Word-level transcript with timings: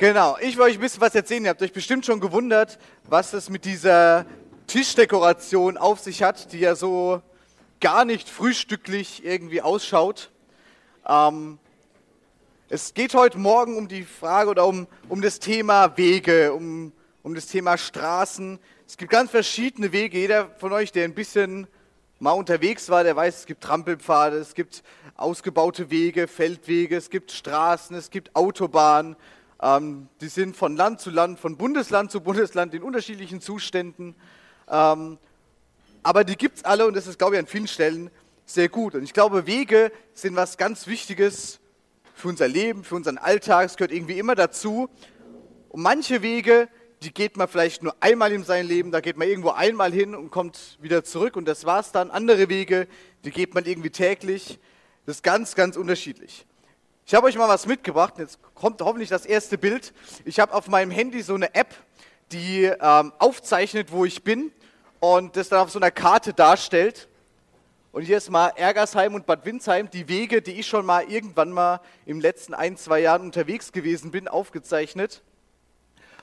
Genau, 0.00 0.38
ich 0.40 0.56
will 0.56 0.62
euch 0.62 0.76
ein 0.76 0.80
bisschen 0.80 1.02
was 1.02 1.14
erzählen. 1.14 1.44
Ihr 1.44 1.50
habt 1.50 1.60
euch 1.60 1.74
bestimmt 1.74 2.06
schon 2.06 2.20
gewundert, 2.20 2.78
was 3.04 3.34
es 3.34 3.50
mit 3.50 3.66
dieser 3.66 4.24
Tischdekoration 4.66 5.76
auf 5.76 6.00
sich 6.00 6.22
hat, 6.22 6.54
die 6.54 6.60
ja 6.60 6.74
so 6.74 7.20
gar 7.80 8.06
nicht 8.06 8.26
frühstücklich 8.26 9.22
irgendwie 9.26 9.60
ausschaut. 9.60 10.30
Ähm, 11.06 11.58
es 12.70 12.94
geht 12.94 13.12
heute 13.12 13.36
Morgen 13.36 13.76
um 13.76 13.88
die 13.88 14.04
Frage 14.04 14.48
oder 14.48 14.66
um, 14.66 14.86
um 15.10 15.20
das 15.20 15.38
Thema 15.38 15.98
Wege, 15.98 16.54
um, 16.54 16.94
um 17.22 17.34
das 17.34 17.48
Thema 17.48 17.76
Straßen. 17.76 18.58
Es 18.86 18.96
gibt 18.96 19.12
ganz 19.12 19.30
verschiedene 19.30 19.92
Wege. 19.92 20.16
Jeder 20.16 20.48
von 20.56 20.72
euch, 20.72 20.92
der 20.92 21.04
ein 21.04 21.12
bisschen 21.12 21.66
mal 22.20 22.32
unterwegs 22.32 22.88
war, 22.88 23.04
der 23.04 23.16
weiß, 23.16 23.40
es 23.40 23.44
gibt 23.44 23.62
Trampelpfade, 23.62 24.38
es 24.38 24.54
gibt 24.54 24.82
ausgebaute 25.18 25.90
Wege, 25.90 26.26
Feldwege, 26.26 26.96
es 26.96 27.10
gibt 27.10 27.32
Straßen, 27.32 27.94
es 27.96 28.08
gibt 28.08 28.34
Autobahnen. 28.34 29.14
Ähm, 29.62 30.08
die 30.20 30.28
sind 30.28 30.56
von 30.56 30.76
Land 30.76 31.00
zu 31.00 31.10
Land, 31.10 31.38
von 31.38 31.56
Bundesland 31.56 32.10
zu 32.10 32.20
Bundesland 32.20 32.74
in 32.74 32.82
unterschiedlichen 32.82 33.40
Zuständen. 33.40 34.14
Ähm, 34.68 35.18
aber 36.02 36.24
die 36.24 36.36
gibt 36.36 36.58
es 36.58 36.64
alle 36.64 36.86
und 36.86 36.94
das 36.94 37.06
ist, 37.06 37.18
glaube 37.18 37.34
ich, 37.34 37.40
an 37.40 37.46
vielen 37.46 37.66
Stellen 37.66 38.10
sehr 38.46 38.68
gut. 38.68 38.94
Und 38.94 39.02
ich 39.02 39.12
glaube, 39.12 39.46
Wege 39.46 39.92
sind 40.14 40.34
was 40.34 40.56
ganz 40.56 40.86
Wichtiges 40.86 41.60
für 42.14 42.28
unser 42.28 42.48
Leben, 42.48 42.84
für 42.84 42.94
unseren 42.94 43.18
Alltag. 43.18 43.66
Es 43.66 43.76
gehört 43.76 43.92
irgendwie 43.92 44.18
immer 44.18 44.34
dazu. 44.34 44.88
Und 45.68 45.82
manche 45.82 46.22
Wege, 46.22 46.68
die 47.02 47.12
geht 47.12 47.36
man 47.36 47.48
vielleicht 47.48 47.82
nur 47.82 47.94
einmal 48.00 48.32
in 48.32 48.44
seinem 48.44 48.68
Leben, 48.68 48.90
da 48.90 49.00
geht 49.00 49.16
man 49.16 49.28
irgendwo 49.28 49.50
einmal 49.50 49.92
hin 49.92 50.14
und 50.14 50.30
kommt 50.30 50.78
wieder 50.80 51.04
zurück 51.04 51.36
und 51.36 51.46
das 51.46 51.64
war's 51.64 51.92
dann. 51.92 52.10
Andere 52.10 52.48
Wege, 52.48 52.88
die 53.24 53.30
geht 53.30 53.54
man 53.54 53.64
irgendwie 53.64 53.90
täglich. 53.90 54.58
Das 55.06 55.16
ist 55.16 55.22
ganz, 55.22 55.54
ganz 55.54 55.76
unterschiedlich. 55.76 56.46
Ich 57.10 57.14
habe 57.16 57.26
euch 57.26 57.36
mal 57.36 57.48
was 57.48 57.66
mitgebracht. 57.66 58.14
Jetzt 58.18 58.38
kommt 58.54 58.80
hoffentlich 58.82 59.08
das 59.08 59.26
erste 59.26 59.58
Bild. 59.58 59.92
Ich 60.24 60.38
habe 60.38 60.54
auf 60.54 60.68
meinem 60.68 60.92
Handy 60.92 61.22
so 61.22 61.34
eine 61.34 61.56
App, 61.56 61.74
die 62.30 62.66
ähm, 62.66 63.12
aufzeichnet, 63.18 63.90
wo 63.90 64.04
ich 64.04 64.22
bin 64.22 64.52
und 65.00 65.34
das 65.34 65.48
dann 65.48 65.58
auf 65.58 65.72
so 65.72 65.80
einer 65.80 65.90
Karte 65.90 66.32
darstellt. 66.32 67.08
Und 67.90 68.02
hier 68.02 68.16
ist 68.16 68.30
mal 68.30 68.52
Ergersheim 68.54 69.16
und 69.16 69.26
Bad 69.26 69.44
Windsheim, 69.44 69.90
die 69.90 70.06
Wege, 70.06 70.40
die 70.40 70.52
ich 70.52 70.68
schon 70.68 70.86
mal 70.86 71.02
irgendwann 71.02 71.50
mal 71.50 71.80
im 72.06 72.20
letzten 72.20 72.54
ein, 72.54 72.76
zwei 72.76 73.00
Jahren 73.00 73.22
unterwegs 73.22 73.72
gewesen 73.72 74.12
bin, 74.12 74.28
aufgezeichnet. 74.28 75.24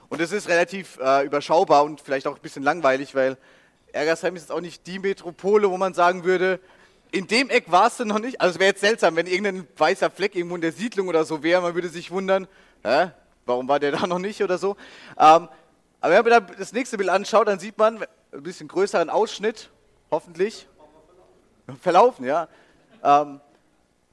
Und 0.08 0.22
das 0.22 0.32
ist 0.32 0.48
relativ 0.48 1.00
äh, 1.02 1.26
überschaubar 1.26 1.84
und 1.84 2.00
vielleicht 2.00 2.28
auch 2.28 2.36
ein 2.38 2.42
bisschen 2.42 2.64
langweilig, 2.64 3.14
weil 3.14 3.38
Ergersheim 3.92 4.38
ist 4.38 4.44
jetzt 4.44 4.52
auch 4.54 4.62
nicht 4.62 4.88
die 4.88 5.00
Metropole, 5.00 5.70
wo 5.70 5.76
man 5.76 5.94
sagen 5.94 6.24
würde, 6.24 6.62
in 7.12 7.28
dem 7.28 7.50
Eck 7.50 7.66
warst 7.72 8.00
du 8.00 8.06
noch 8.06 8.20
nicht. 8.20 8.42
Also 8.42 8.54
es 8.54 8.60
wäre 8.60 8.70
jetzt 8.70 8.82
seltsam, 8.82 9.16
wenn 9.16 9.28
irgendein 9.28 9.68
weißer 9.78 10.10
Fleck 10.10 10.36
irgendwo 10.36 10.56
in 10.56 10.62
der 10.62 10.72
Siedlung 10.72 11.08
oder 11.08 11.26
so 11.26 11.44
wäre. 11.44 11.62
Man 11.62 11.76
würde 11.76 11.90
sich 11.90 12.12
wundern, 12.12 12.48
hä, 12.84 13.12
warum 13.46 13.68
war 13.68 13.80
der 13.80 13.92
da 13.94 14.08
noch 14.08 14.20
nicht 14.20 14.44
oder 14.44 14.58
so. 14.58 14.76
Ähm, 15.18 15.50
aber 16.00 16.26
wenn 16.26 16.26
man 16.26 16.52
das 16.58 16.74
nächste 16.74 16.98
Bild 16.98 17.10
anschaut, 17.10 17.48
dann 17.48 17.60
sieht 17.60 17.78
man 17.78 18.04
ein 18.32 18.44
bisschen 18.44 18.68
größeren 18.68 19.10
Ausschnitt, 19.10 19.70
hoffentlich. 20.12 20.68
Verlaufen, 21.82 22.26
ja. 22.26 22.48
Ähm, 23.04 23.42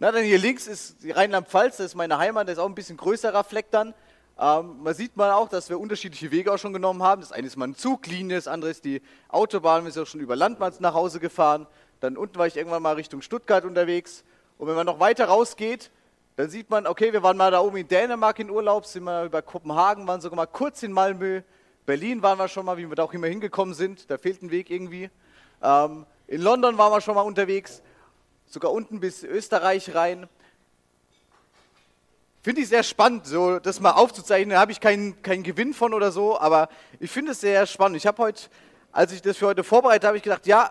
na, 0.01 0.11
dann 0.11 0.25
hier 0.25 0.39
links 0.39 0.67
ist 0.67 0.97
Rheinland-Pfalz, 1.05 1.77
das 1.77 1.87
ist 1.87 1.95
meine 1.95 2.19
Heimat, 2.19 2.49
das 2.49 2.55
ist 2.55 2.59
auch 2.59 2.69
ein 2.69 2.75
bisschen 2.75 2.97
größerer 2.97 3.45
Fleck 3.45 3.71
dann. 3.71 3.95
Ähm, 4.39 4.83
man 4.83 4.95
sieht 4.95 5.17
mal 5.17 5.33
auch, 5.33 5.49
dass 5.49 5.69
wir 5.69 5.79
unterschiedliche 5.79 6.33
Wege 6.33 6.53
auch 6.53 6.59
schon 6.59 6.73
genommen 6.73 7.03
haben. 7.03 7.21
Das 7.21 7.31
eine 7.31 7.47
ist 7.47 7.57
mal 7.57 7.67
eine 7.67 7.77
Zuglinie, 7.77 8.37
das 8.37 8.49
andere 8.49 8.71
ist 8.71 8.85
die 8.85 9.01
Autobahn, 9.29 9.85
wir 9.85 9.93
sind 9.93 10.03
auch 10.03 10.07
schon 10.07 10.21
über 10.21 10.35
Landmanns 10.35 10.81
nach 10.81 10.95
Hause 10.95 11.21
gefahren. 11.21 11.67
Dann 12.05 12.19
unten 12.19 12.37
war 12.37 12.47
ich 12.47 12.59
irgendwann 12.59 12.83
mal 12.83 12.97
Richtung 12.97 13.23
Stuttgart 13.23 13.65
unterwegs. 13.65 14.25
Und 14.59 14.69
wenn 14.69 14.75
man 14.75 14.85
noch 14.85 15.01
weiter 15.01 15.25
rausgeht, 15.25 15.91
dann 16.37 16.51
sieht 16.51 16.69
man, 16.69 16.87
okay, 16.87 17.15
wir 17.15 17.23
waren 17.23 17.39
mal 17.39 17.51
da 17.51 17.61
oben 17.61 17.79
in 17.79 17.89
Dänemark 17.89 18.39
in 18.41 18.51
Urlaub, 18.51 18.85
sind 18.85 19.05
mal 19.05 19.25
über 19.25 19.41
Kopenhagen, 19.41 20.07
waren 20.07 20.21
sogar 20.21 20.37
mal 20.37 20.45
kurz 20.45 20.83
in 20.83 20.93
Malmö. 20.93 21.41
Berlin 21.87 22.23
waren 22.23 22.37
wir 22.37 22.49
schon 22.49 22.67
mal, 22.67 22.77
wie 22.77 22.87
wir 22.87 22.95
da 22.95 23.05
auch 23.05 23.15
immer 23.15 23.29
hingekommen 23.29 23.73
sind. 23.73 24.11
Da 24.11 24.19
fehlt 24.19 24.43
ein 24.43 24.51
Weg 24.51 24.69
irgendwie. 24.69 25.09
Ähm, 25.63 26.05
in 26.27 26.43
London 26.43 26.77
waren 26.77 26.93
wir 26.93 27.01
schon 27.01 27.15
mal 27.15 27.23
unterwegs, 27.23 27.81
sogar 28.45 28.71
unten 28.71 29.01
bis 29.01 29.23
Österreich 29.23 29.95
rein. 29.95 30.29
Finde 32.43 32.61
ich 32.61 32.69
sehr 32.69 32.83
spannend, 32.83 33.27
so 33.27 33.61
das 33.61 33.81
mal 33.81 33.93
aufzuzeichnen. 33.93 34.51
Da 34.51 34.61
habe 34.61 34.73
ich 34.73 34.81
keinen, 34.81 35.23
keinen 35.23 35.43
Gewinn 35.43 35.73
von 35.73 35.95
oder 35.95 36.13
so, 36.13 36.39
aber 36.39 36.69
ich 37.01 37.11
finde 37.11 37.33
es 37.33 37.41
sehr 37.41 37.65
spannend. 37.65 37.97
Ich 37.97 38.07
habe 38.07 38.23
heute, 38.23 38.43
als 38.93 39.11
ich 39.11 39.23
das 39.23 39.39
für 39.39 39.47
heute 39.47 39.65
vorbereitet 39.65 40.05
habe, 40.07 40.19
ich 40.19 40.23
gedacht, 40.23 40.47
ja, 40.47 40.71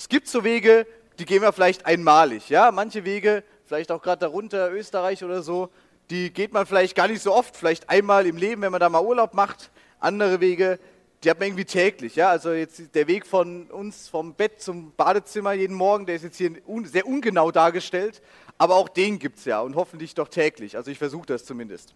es 0.00 0.08
gibt 0.08 0.28
so 0.28 0.44
Wege, 0.44 0.86
die 1.18 1.26
gehen 1.26 1.42
wir 1.42 1.52
vielleicht 1.52 1.84
einmalig. 1.84 2.48
Ja? 2.48 2.72
Manche 2.72 3.04
Wege, 3.04 3.44
vielleicht 3.66 3.92
auch 3.92 4.00
gerade 4.00 4.20
darunter, 4.20 4.72
Österreich 4.72 5.22
oder 5.22 5.42
so, 5.42 5.68
die 6.08 6.32
geht 6.32 6.54
man 6.54 6.64
vielleicht 6.64 6.96
gar 6.96 7.06
nicht 7.06 7.20
so 7.20 7.34
oft, 7.34 7.54
vielleicht 7.54 7.90
einmal 7.90 8.24
im 8.24 8.38
Leben, 8.38 8.62
wenn 8.62 8.72
man 8.72 8.80
da 8.80 8.88
mal 8.88 9.04
Urlaub 9.04 9.34
macht. 9.34 9.70
Andere 9.98 10.40
Wege, 10.40 10.78
die 11.22 11.28
hat 11.28 11.38
man 11.38 11.48
irgendwie 11.48 11.66
täglich. 11.66 12.16
Ja? 12.16 12.30
Also 12.30 12.52
jetzt 12.52 12.94
der 12.94 13.08
Weg 13.08 13.26
von 13.26 13.66
uns 13.66 14.08
vom 14.08 14.32
Bett 14.32 14.62
zum 14.62 14.94
Badezimmer 14.96 15.52
jeden 15.52 15.76
Morgen, 15.76 16.06
der 16.06 16.14
ist 16.14 16.22
jetzt 16.22 16.38
hier 16.38 16.50
sehr 16.84 17.06
ungenau 17.06 17.50
dargestellt, 17.50 18.22
aber 18.56 18.76
auch 18.76 18.88
den 18.88 19.18
gibt 19.18 19.38
es 19.38 19.44
ja 19.44 19.60
und 19.60 19.76
hoffentlich 19.76 20.14
doch 20.14 20.28
täglich. 20.28 20.78
Also 20.78 20.90
ich 20.90 20.96
versuche 20.96 21.26
das 21.26 21.44
zumindest. 21.44 21.94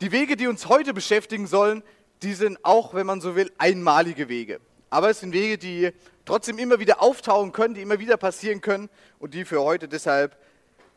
Die 0.00 0.10
Wege, 0.10 0.34
die 0.34 0.48
uns 0.48 0.68
heute 0.68 0.92
beschäftigen 0.92 1.46
sollen, 1.46 1.84
die 2.22 2.34
sind 2.34 2.58
auch, 2.64 2.94
wenn 2.94 3.06
man 3.06 3.20
so 3.20 3.36
will, 3.36 3.52
einmalige 3.58 4.28
Wege. 4.28 4.58
Aber 4.94 5.10
es 5.10 5.18
sind 5.18 5.32
Wege, 5.32 5.58
die 5.58 5.90
trotzdem 6.24 6.56
immer 6.56 6.78
wieder 6.78 7.02
auftauchen 7.02 7.50
können, 7.50 7.74
die 7.74 7.82
immer 7.82 7.98
wieder 7.98 8.16
passieren 8.16 8.60
können 8.60 8.88
und 9.18 9.34
die 9.34 9.44
für 9.44 9.60
heute 9.60 9.88
deshalb 9.88 10.36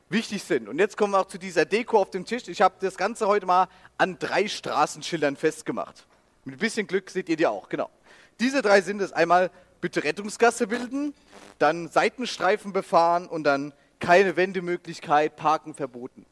wichtig 0.07 0.43
sind. 0.43 0.69
Und 0.69 0.77
jetzt 0.77 0.97
kommen 0.97 1.13
wir 1.13 1.19
auch 1.21 1.27
zu 1.27 1.39
dieser 1.39 1.65
Deko 1.65 1.97
auf 2.01 2.11
dem 2.11 2.23
Tisch. 2.23 2.47
Ich 2.47 2.61
habe 2.61 2.75
das 2.79 2.95
Ganze 2.95 3.27
heute 3.27 3.47
mal 3.47 3.67
an 3.97 4.19
drei 4.19 4.47
Straßenschildern 4.47 5.35
festgemacht. 5.35 6.05
Mit 6.45 6.57
ein 6.57 6.59
bisschen 6.59 6.85
Glück 6.85 7.09
seht 7.09 7.27
ihr 7.27 7.37
die 7.37 7.47
auch, 7.47 7.69
genau. 7.69 7.89
Diese 8.39 8.61
drei 8.61 8.81
sind 8.81 9.01
es 9.01 9.13
einmal 9.13 9.49
bitte 9.81 10.03
Rettungsgasse 10.03 10.67
bilden, 10.67 11.15
dann 11.57 11.87
Seitenstreifen 11.87 12.73
befahren 12.73 13.25
und 13.25 13.45
dann 13.45 13.73
keine 13.99 14.35
Wendemöglichkeit, 14.35 15.35
Parken 15.37 15.73
verboten. 15.73 16.27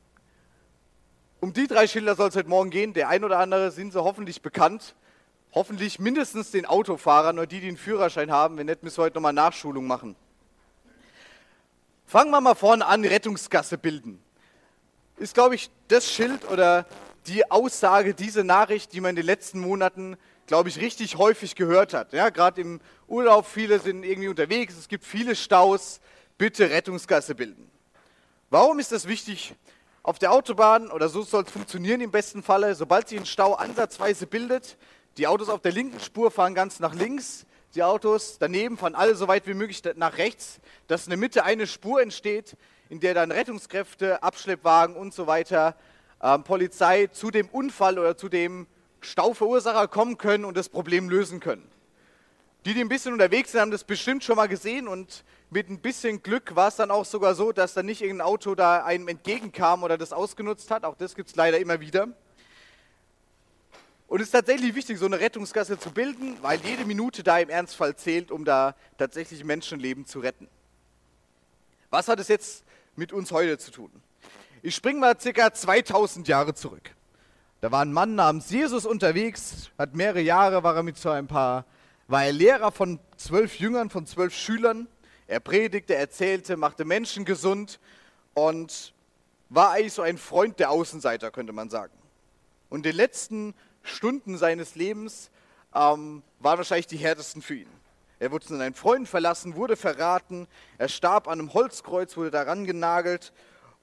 Um 1.39 1.51
die 1.51 1.65
drei 1.65 1.87
Schilder 1.87 2.13
soll 2.13 2.29
es 2.29 2.35
heute 2.35 2.47
Morgen 2.47 2.69
gehen. 2.69 2.93
Der 2.93 3.09
ein 3.09 3.23
oder 3.23 3.39
andere 3.39 3.71
sind 3.71 3.91
sie 3.91 4.03
hoffentlich 4.03 4.43
bekannt 4.43 4.93
hoffentlich 5.53 5.99
mindestens 5.99 6.51
den 6.51 6.65
Autofahrern 6.65 7.37
oder 7.37 7.47
die, 7.47 7.61
die 7.61 7.67
einen 7.67 7.77
Führerschein 7.77 8.31
haben. 8.31 8.57
Wenn 8.57 8.65
nicht, 8.67 8.83
müssen 8.83 8.97
wir 8.97 9.03
heute 9.03 9.15
nochmal 9.15 9.33
Nachschulung 9.33 9.87
machen. 9.87 10.15
Fangen 12.05 12.31
wir 12.31 12.41
mal 12.41 12.55
vorne 12.55 12.85
an, 12.85 13.03
Rettungsgasse 13.03 13.77
bilden. 13.77 14.21
Ist, 15.17 15.33
glaube 15.33 15.55
ich, 15.55 15.69
das 15.87 16.11
Schild 16.11 16.49
oder 16.49 16.85
die 17.27 17.49
Aussage, 17.49 18.13
diese 18.13 18.43
Nachricht, 18.43 18.93
die 18.93 19.01
man 19.01 19.11
in 19.11 19.15
den 19.15 19.25
letzten 19.25 19.59
Monaten, 19.59 20.17
glaube 20.45 20.69
ich, 20.69 20.79
richtig 20.79 21.17
häufig 21.17 21.55
gehört 21.55 21.93
hat. 21.93 22.13
Ja, 22.13 22.29
Gerade 22.29 22.61
im 22.61 22.79
Urlaub, 23.07 23.47
viele 23.47 23.79
sind 23.79 24.03
irgendwie 24.03 24.27
unterwegs, 24.27 24.75
es 24.77 24.87
gibt 24.87 25.05
viele 25.05 25.35
Staus, 25.35 25.99
bitte 26.37 26.69
Rettungsgasse 26.69 27.33
bilden. 27.33 27.69
Warum 28.49 28.79
ist 28.79 28.91
das 28.91 29.07
wichtig? 29.07 29.55
Auf 30.03 30.19
der 30.19 30.31
Autobahn, 30.31 30.91
oder 30.91 31.09
so 31.09 31.23
soll 31.23 31.43
es 31.43 31.51
funktionieren 31.51 31.99
im 32.01 32.11
besten 32.11 32.43
Falle, 32.43 32.75
sobald 32.75 33.09
sich 33.09 33.19
ein 33.19 33.25
Stau 33.25 33.55
ansatzweise 33.55 34.27
bildet, 34.27 34.77
die 35.17 35.27
Autos 35.27 35.49
auf 35.49 35.61
der 35.61 35.71
linken 35.71 35.99
Spur 35.99 36.29
fahren 36.29 36.55
ganz 36.55 36.79
nach 36.79 36.93
links, 36.93 37.45
die 37.73 37.83
Autos 37.83 38.37
daneben 38.39 38.77
fahren 38.77 38.95
alle 38.95 39.15
so 39.15 39.27
weit 39.27 39.47
wie 39.47 39.53
möglich 39.53 39.81
nach 39.95 40.17
rechts, 40.17 40.59
dass 40.87 41.05
in 41.05 41.11
der 41.11 41.19
Mitte 41.19 41.43
eine 41.43 41.67
Spur 41.67 42.01
entsteht, 42.01 42.57
in 42.89 42.99
der 42.99 43.13
dann 43.13 43.31
Rettungskräfte, 43.31 44.23
Abschleppwagen 44.23 44.95
und 44.95 45.13
so 45.13 45.27
weiter, 45.27 45.75
äh, 46.21 46.37
Polizei 46.39 47.07
zu 47.07 47.31
dem 47.31 47.47
Unfall 47.49 47.97
oder 47.97 48.17
zu 48.17 48.29
dem 48.29 48.67
Stauverursacher 49.01 49.87
kommen 49.87 50.17
können 50.17 50.45
und 50.45 50.57
das 50.57 50.69
Problem 50.69 51.09
lösen 51.09 51.39
können. 51.39 51.67
Die, 52.65 52.73
die 52.73 52.81
ein 52.81 52.89
bisschen 52.89 53.13
unterwegs 53.13 53.51
sind, 53.51 53.61
haben 53.61 53.71
das 53.71 53.83
bestimmt 53.83 54.23
schon 54.23 54.35
mal 54.35 54.47
gesehen 54.47 54.87
und 54.87 55.23
mit 55.49 55.69
ein 55.69 55.79
bisschen 55.79 56.23
Glück 56.23 56.55
war 56.55 56.69
es 56.69 56.75
dann 56.75 56.91
auch 56.91 57.05
sogar 57.05 57.35
so, 57.35 57.51
dass 57.51 57.73
dann 57.73 57.85
nicht 57.85 58.01
irgendein 58.01 58.27
Auto 58.27 58.55
da 58.55 58.83
einem 58.83 59.07
entgegenkam 59.07 59.83
oder 59.83 59.97
das 59.97 60.11
ausgenutzt 60.11 60.71
hat. 60.71 60.83
Auch 60.83 60.95
das 60.95 61.15
gibt 61.15 61.29
es 61.29 61.35
leider 61.35 61.59
immer 61.59 61.79
wieder. 61.79 62.07
Und 64.07 64.21
es 64.21 64.27
ist 64.27 64.31
tatsächlich 64.31 64.75
wichtig, 64.75 64.99
so 64.99 65.05
eine 65.05 65.19
Rettungsgasse 65.19 65.79
zu 65.79 65.91
bilden, 65.91 66.37
weil 66.41 66.59
jede 66.63 66.85
Minute 66.85 67.23
da 67.23 67.39
im 67.39 67.49
Ernstfall 67.49 67.95
zählt, 67.95 68.31
um 68.31 68.45
da 68.45 68.75
tatsächlich 68.97 69.43
Menschenleben 69.43 70.05
zu 70.05 70.19
retten. 70.19 70.47
Was 71.89 72.07
hat 72.07 72.19
es 72.19 72.27
jetzt 72.27 72.63
mit 72.95 73.13
uns 73.13 73.31
heute 73.31 73.57
zu 73.57 73.71
tun? 73.71 73.89
Ich 74.61 74.75
springe 74.75 74.99
mal 74.99 75.19
circa 75.19 75.53
2000 75.53 76.27
Jahre 76.27 76.53
zurück. 76.53 76.91
Da 77.61 77.71
war 77.71 77.83
ein 77.83 77.93
Mann 77.93 78.15
namens 78.15 78.51
Jesus 78.51 78.85
unterwegs, 78.85 79.71
hat 79.77 79.95
mehrere 79.95 80.21
Jahre, 80.21 80.61
war 80.63 80.75
er 80.75 80.83
mit 80.83 80.97
so 80.97 81.09
ein 81.09 81.25
paar, 81.25 81.65
war 82.07 82.25
er 82.25 82.31
Lehrer 82.31 82.71
von 82.71 82.99
zwölf 83.17 83.59
Jüngern, 83.59 83.89
von 83.89 84.05
zwölf 84.05 84.35
Schülern. 84.35 84.87
Er 85.27 85.39
predigte, 85.39 85.95
erzählte, 85.95 86.57
machte 86.57 86.85
Menschen 86.85 87.25
gesund 87.25 87.79
und 88.35 88.93
war 89.49 89.71
eigentlich 89.71 89.93
so 89.93 90.03
ein 90.03 90.19
Freund 90.19 90.59
der 90.59 90.69
Außenseiter, 90.69 91.31
könnte 91.31 91.53
man 91.53 91.69
sagen. 91.71 91.93
Und 92.69 92.85
den 92.85 92.95
letzten 92.95 93.55
Stunden 93.85 94.37
seines 94.37 94.75
Lebens 94.75 95.29
ähm, 95.73 96.23
waren 96.39 96.57
wahrscheinlich 96.57 96.87
die 96.87 96.97
härtesten 96.97 97.41
für 97.41 97.55
ihn. 97.55 97.69
Er 98.19 98.31
wurde 98.31 98.45
von 98.45 98.57
seinen 98.57 98.73
Freunden 98.73 99.05
verlassen, 99.05 99.55
wurde 99.55 99.75
verraten, 99.75 100.47
er 100.77 100.87
starb 100.87 101.27
an 101.27 101.39
einem 101.39 101.53
Holzkreuz, 101.53 102.15
wurde 102.15 102.31
daran 102.31 102.65
genagelt 102.65 103.33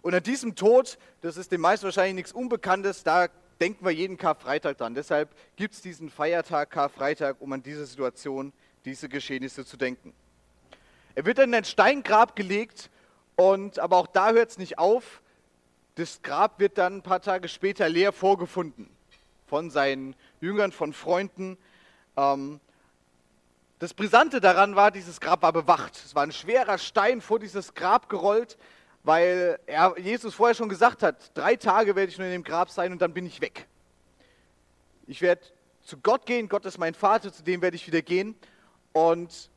Und 0.00 0.14
an 0.14 0.22
diesem 0.22 0.56
Tod, 0.56 0.98
das 1.20 1.36
ist 1.36 1.52
den 1.52 1.60
meisten 1.60 1.84
wahrscheinlich 1.84 2.14
nichts 2.14 2.32
Unbekanntes, 2.32 3.04
da 3.04 3.28
denken 3.60 3.84
wir 3.84 3.92
jeden 3.92 4.16
Karfreitag 4.16 4.78
dran. 4.78 4.94
Deshalb 4.94 5.28
gibt 5.56 5.74
es 5.74 5.82
diesen 5.82 6.10
Feiertag 6.10 6.70
Karfreitag, 6.70 7.36
um 7.40 7.52
an 7.52 7.62
diese 7.62 7.86
Situation, 7.86 8.52
diese 8.84 9.08
Geschehnisse 9.08 9.64
zu 9.64 9.76
denken. 9.76 10.12
Er 11.14 11.26
wird 11.26 11.38
in 11.38 11.54
ein 11.54 11.64
Steingrab 11.64 12.34
gelegt 12.34 12.90
und 13.36 13.78
aber 13.78 13.98
auch 13.98 14.06
da 14.06 14.32
hört 14.32 14.50
es 14.50 14.58
nicht 14.58 14.78
auf. 14.78 15.22
Das 15.96 16.22
Grab 16.22 16.58
wird 16.58 16.78
dann 16.78 16.96
ein 16.96 17.02
paar 17.02 17.20
Tage 17.20 17.48
später 17.48 17.88
leer 17.88 18.12
vorgefunden 18.12 18.88
von 19.52 19.68
seinen 19.68 20.16
Jüngern, 20.40 20.72
von 20.72 20.94
Freunden. 20.94 21.58
Ähm, 22.16 22.58
das 23.80 23.92
Brisante 23.92 24.40
daran 24.40 24.76
war, 24.76 24.90
dieses 24.90 25.20
Grab 25.20 25.42
war 25.42 25.52
bewacht. 25.52 25.94
Es 25.94 26.14
war 26.14 26.22
ein 26.22 26.32
schwerer 26.32 26.78
Stein 26.78 27.20
vor 27.20 27.38
dieses 27.38 27.74
Grab 27.74 28.08
gerollt, 28.08 28.56
weil 29.04 29.58
er, 29.66 29.94
Jesus 29.98 30.34
vorher 30.34 30.54
schon 30.54 30.70
gesagt 30.70 31.02
hat, 31.02 31.36
drei 31.36 31.56
Tage 31.56 31.94
werde 31.94 32.10
ich 32.10 32.16
nur 32.16 32.28
in 32.28 32.32
dem 32.32 32.44
Grab 32.44 32.70
sein 32.70 32.92
und 32.92 33.02
dann 33.02 33.12
bin 33.12 33.26
ich 33.26 33.42
weg. 33.42 33.66
Ich 35.06 35.20
werde 35.20 35.42
zu 35.82 35.98
Gott 35.98 36.24
gehen, 36.24 36.48
Gott 36.48 36.64
ist 36.64 36.78
mein 36.78 36.94
Vater, 36.94 37.30
zu 37.30 37.42
dem 37.42 37.60
werde 37.60 37.76
ich 37.76 37.86
wieder 37.86 38.00
gehen. 38.00 38.34
Und 38.92 39.50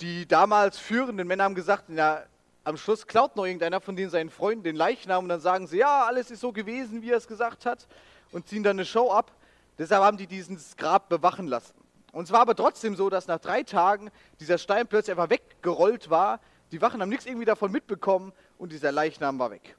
die 0.00 0.26
damals 0.26 0.78
führenden 0.78 1.28
Männer 1.28 1.44
haben 1.44 1.54
gesagt, 1.54 1.84
na, 1.88 2.22
am 2.64 2.78
Schluss 2.78 3.06
klaut 3.06 3.36
noch 3.36 3.44
irgendeiner 3.44 3.82
von 3.82 3.96
denen 3.96 4.08
seinen 4.08 4.30
Freunden 4.30 4.64
den 4.64 4.76
Leichnam 4.76 5.24
und 5.24 5.28
dann 5.28 5.40
sagen 5.42 5.66
sie, 5.66 5.76
ja, 5.76 6.06
alles 6.06 6.30
ist 6.30 6.40
so 6.40 6.52
gewesen, 6.52 7.02
wie 7.02 7.10
er 7.10 7.18
es 7.18 7.28
gesagt 7.28 7.66
hat 7.66 7.86
und 8.32 8.48
ziehen 8.48 8.62
dann 8.62 8.76
eine 8.76 8.84
Show 8.84 9.10
ab. 9.10 9.32
Deshalb 9.78 10.02
haben 10.02 10.16
die 10.16 10.26
dieses 10.26 10.76
Grab 10.76 11.08
bewachen 11.08 11.46
lassen. 11.46 11.74
Und 12.12 12.24
es 12.24 12.32
war 12.32 12.40
aber 12.40 12.54
trotzdem 12.54 12.96
so, 12.96 13.08
dass 13.08 13.26
nach 13.28 13.38
drei 13.38 13.62
Tagen 13.62 14.10
dieser 14.40 14.58
Stein 14.58 14.86
plötzlich 14.86 15.16
einfach 15.16 15.30
weggerollt 15.30 16.10
war. 16.10 16.40
Die 16.72 16.80
Wachen 16.80 17.00
haben 17.00 17.08
nichts 17.08 17.26
irgendwie 17.26 17.44
davon 17.46 17.72
mitbekommen 17.72 18.32
und 18.58 18.72
dieser 18.72 18.92
Leichnam 18.92 19.38
war 19.38 19.50
weg. 19.50 19.76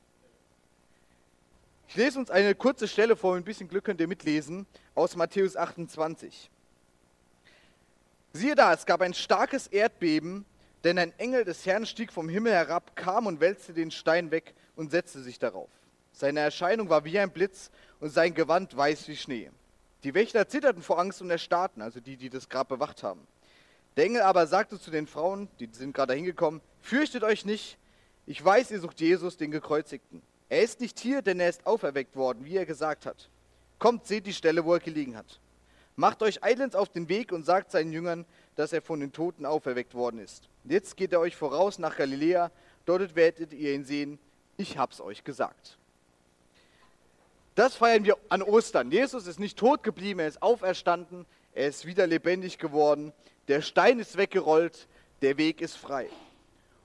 Ich 1.87 1.95
lese 1.97 2.19
uns 2.19 2.31
eine 2.31 2.55
kurze 2.55 2.87
Stelle 2.87 3.17
vor, 3.17 3.35
ein 3.35 3.43
bisschen 3.43 3.67
Glück 3.67 3.83
könnt 3.83 3.99
ihr 3.99 4.07
mitlesen, 4.07 4.65
aus 4.95 5.17
Matthäus 5.17 5.57
28. 5.57 6.49
Siehe 8.31 8.55
da, 8.55 8.73
es 8.73 8.85
gab 8.85 9.01
ein 9.01 9.13
starkes 9.13 9.67
Erdbeben, 9.67 10.45
denn 10.85 10.97
ein 10.97 11.11
Engel 11.19 11.43
des 11.43 11.65
Herrn 11.65 11.85
stieg 11.85 12.13
vom 12.13 12.29
Himmel 12.29 12.53
herab, 12.53 12.95
kam 12.95 13.27
und 13.27 13.41
wälzte 13.41 13.73
den 13.73 13.91
Stein 13.91 14.31
weg 14.31 14.53
und 14.77 14.91
setzte 14.91 15.21
sich 15.21 15.37
darauf. 15.37 15.69
Seine 16.13 16.39
Erscheinung 16.39 16.89
war 16.89 17.03
wie 17.03 17.19
ein 17.19 17.31
Blitz 17.31 17.71
und 18.01 18.09
sein 18.09 18.33
Gewand 18.33 18.75
weiß 18.75 19.07
wie 19.07 19.15
Schnee. 19.15 19.49
Die 20.03 20.13
Wächter 20.13 20.47
zitterten 20.47 20.81
vor 20.81 20.99
Angst 20.99 21.21
und 21.21 21.29
erstarrten, 21.29 21.81
also 21.81 21.99
die, 21.99 22.17
die 22.17 22.29
das 22.29 22.49
Grab 22.49 22.67
bewacht 22.67 23.03
haben. 23.03 23.25
Der 23.95 24.05
Engel 24.05 24.21
aber 24.21 24.47
sagte 24.47 24.79
zu 24.79 24.89
den 24.89 25.07
Frauen, 25.07 25.47
die 25.59 25.69
sind 25.71 25.93
gerade 25.93 26.15
hingekommen, 26.15 26.61
fürchtet 26.81 27.23
euch 27.23 27.45
nicht, 27.45 27.77
ich 28.25 28.43
weiß, 28.43 28.71
ihr 28.71 28.79
sucht 28.79 28.99
Jesus, 28.99 29.37
den 29.37 29.51
Gekreuzigten. 29.51 30.21
Er 30.49 30.63
ist 30.63 30.81
nicht 30.81 30.99
hier, 30.99 31.21
denn 31.21 31.39
er 31.39 31.49
ist 31.49 31.65
auferweckt 31.65 32.15
worden, 32.15 32.45
wie 32.45 32.57
er 32.57 32.65
gesagt 32.65 33.05
hat. 33.05 33.29
Kommt, 33.79 34.05
seht 34.05 34.25
die 34.25 34.33
Stelle, 34.33 34.65
wo 34.65 34.73
er 34.73 34.79
gelegen 34.79 35.15
hat. 35.15 35.39
Macht 35.95 36.23
euch 36.23 36.43
eilends 36.43 36.75
auf 36.75 36.89
den 36.89 37.09
Weg 37.09 37.31
und 37.31 37.45
sagt 37.45 37.71
seinen 37.71 37.91
Jüngern, 37.91 38.25
dass 38.55 38.73
er 38.73 38.81
von 38.81 38.99
den 38.99 39.11
Toten 39.11 39.45
auferweckt 39.45 39.93
worden 39.93 40.19
ist. 40.19 40.49
Jetzt 40.63 40.97
geht 40.97 41.13
er 41.13 41.19
euch 41.19 41.35
voraus 41.35 41.79
nach 41.79 41.97
Galiläa, 41.97 42.51
dort 42.85 43.15
werdet 43.15 43.53
ihr 43.53 43.73
ihn 43.73 43.85
sehen. 43.85 44.19
Ich 44.57 44.77
hab's 44.77 45.01
euch 45.01 45.23
gesagt. 45.23 45.77
Das 47.55 47.75
feiern 47.75 48.05
wir 48.05 48.17
an 48.29 48.41
Ostern. 48.41 48.91
Jesus 48.91 49.27
ist 49.27 49.39
nicht 49.39 49.57
tot 49.57 49.83
geblieben, 49.83 50.19
er 50.19 50.27
ist 50.27 50.41
auferstanden, 50.41 51.25
er 51.53 51.67
ist 51.67 51.85
wieder 51.85 52.07
lebendig 52.07 52.57
geworden, 52.57 53.11
der 53.47 53.61
Stein 53.61 53.99
ist 53.99 54.17
weggerollt, 54.17 54.87
der 55.21 55.37
Weg 55.37 55.61
ist 55.61 55.75
frei. 55.75 56.09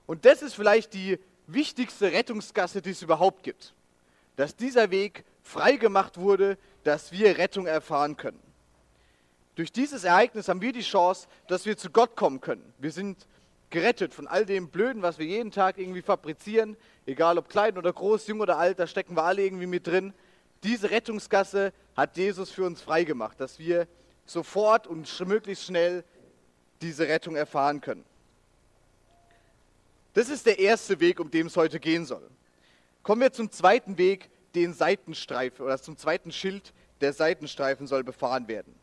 Und 0.05 0.25
das 0.25 0.41
ist 0.41 0.55
vielleicht 0.55 0.93
die 0.93 1.19
wichtigste 1.47 2.11
Rettungsgasse, 2.11 2.81
die 2.81 2.91
es 2.91 3.01
überhaupt 3.01 3.43
gibt. 3.43 3.73
Dass 4.35 4.55
dieser 4.55 4.91
Weg 4.91 5.23
frei 5.41 5.77
gemacht 5.77 6.17
wurde, 6.17 6.57
dass 6.83 7.11
wir 7.11 7.37
Rettung 7.37 7.65
erfahren 7.65 8.17
können. 8.17 8.39
Durch 9.55 9.71
dieses 9.71 10.03
Ereignis 10.03 10.49
haben 10.49 10.61
wir 10.61 10.73
die 10.73 10.81
Chance, 10.81 11.27
dass 11.47 11.65
wir 11.65 11.77
zu 11.77 11.89
Gott 11.89 12.15
kommen 12.15 12.41
können. 12.41 12.73
Wir 12.77 12.91
sind 12.91 13.25
gerettet 13.69 14.13
von 14.13 14.27
all 14.27 14.45
dem 14.45 14.69
Blöden, 14.69 15.01
was 15.01 15.17
wir 15.17 15.25
jeden 15.25 15.51
Tag 15.51 15.77
irgendwie 15.77 16.01
fabrizieren, 16.01 16.77
egal 17.05 17.37
ob 17.37 17.49
klein 17.49 17.77
oder 17.77 17.91
groß, 17.91 18.27
jung 18.27 18.39
oder 18.39 18.57
alt, 18.57 18.79
da 18.79 18.87
stecken 18.87 19.15
wir 19.15 19.23
alle 19.23 19.43
irgendwie 19.43 19.65
mit 19.65 19.87
drin. 19.87 20.13
Diese 20.67 20.91
Rettungsgasse 20.91 21.71
hat 21.95 22.17
Jesus 22.17 22.51
für 22.51 22.65
uns 22.65 22.81
freigemacht, 22.81 23.39
dass 23.39 23.57
wir 23.57 23.87
sofort 24.25 24.85
und 24.85 25.07
möglichst 25.25 25.63
schnell 25.63 26.03
diese 26.81 27.07
Rettung 27.07 27.37
erfahren 27.37 27.79
können. 27.79 28.03
Das 30.13 30.27
ist 30.27 30.45
der 30.45 30.59
erste 30.59 30.99
Weg, 30.99 31.21
um 31.21 31.31
den 31.31 31.47
es 31.47 31.55
heute 31.55 31.79
gehen 31.79 32.05
soll. 32.05 32.29
Kommen 33.01 33.21
wir 33.21 33.31
zum 33.31 33.49
zweiten 33.49 33.97
Weg, 33.97 34.29
den 34.55 34.73
Seitenstreifen 34.73 35.65
oder 35.65 35.81
zum 35.81 35.95
zweiten 35.95 36.33
Schild, 36.33 36.73
der 36.99 37.13
Seitenstreifen 37.13 37.87
soll 37.87 38.03
befahren 38.03 38.49
werden. 38.49 38.75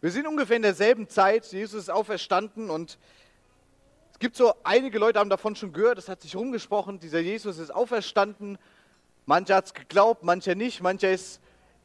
Wir 0.00 0.12
sind 0.12 0.26
ungefähr 0.26 0.56
in 0.56 0.62
derselben 0.62 1.10
Zeit, 1.10 1.44
Jesus 1.52 1.82
ist 1.82 1.90
auferstanden 1.90 2.70
und 2.70 2.96
es 4.12 4.18
gibt 4.18 4.36
so 4.36 4.54
einige 4.64 4.98
Leute 4.98 5.18
haben 5.18 5.28
davon 5.28 5.56
schon 5.56 5.74
gehört, 5.74 5.98
das 5.98 6.08
hat 6.08 6.22
sich 6.22 6.34
rumgesprochen, 6.34 7.00
dieser 7.00 7.20
Jesus 7.20 7.58
ist 7.58 7.70
auferstanden 7.70 8.56
Mancher 9.26 9.56
hat 9.56 9.66
es 9.66 9.74
geglaubt, 9.74 10.24
mancher 10.24 10.54
nicht. 10.54 10.82
Mancher 10.82 11.10
ist 11.10 11.40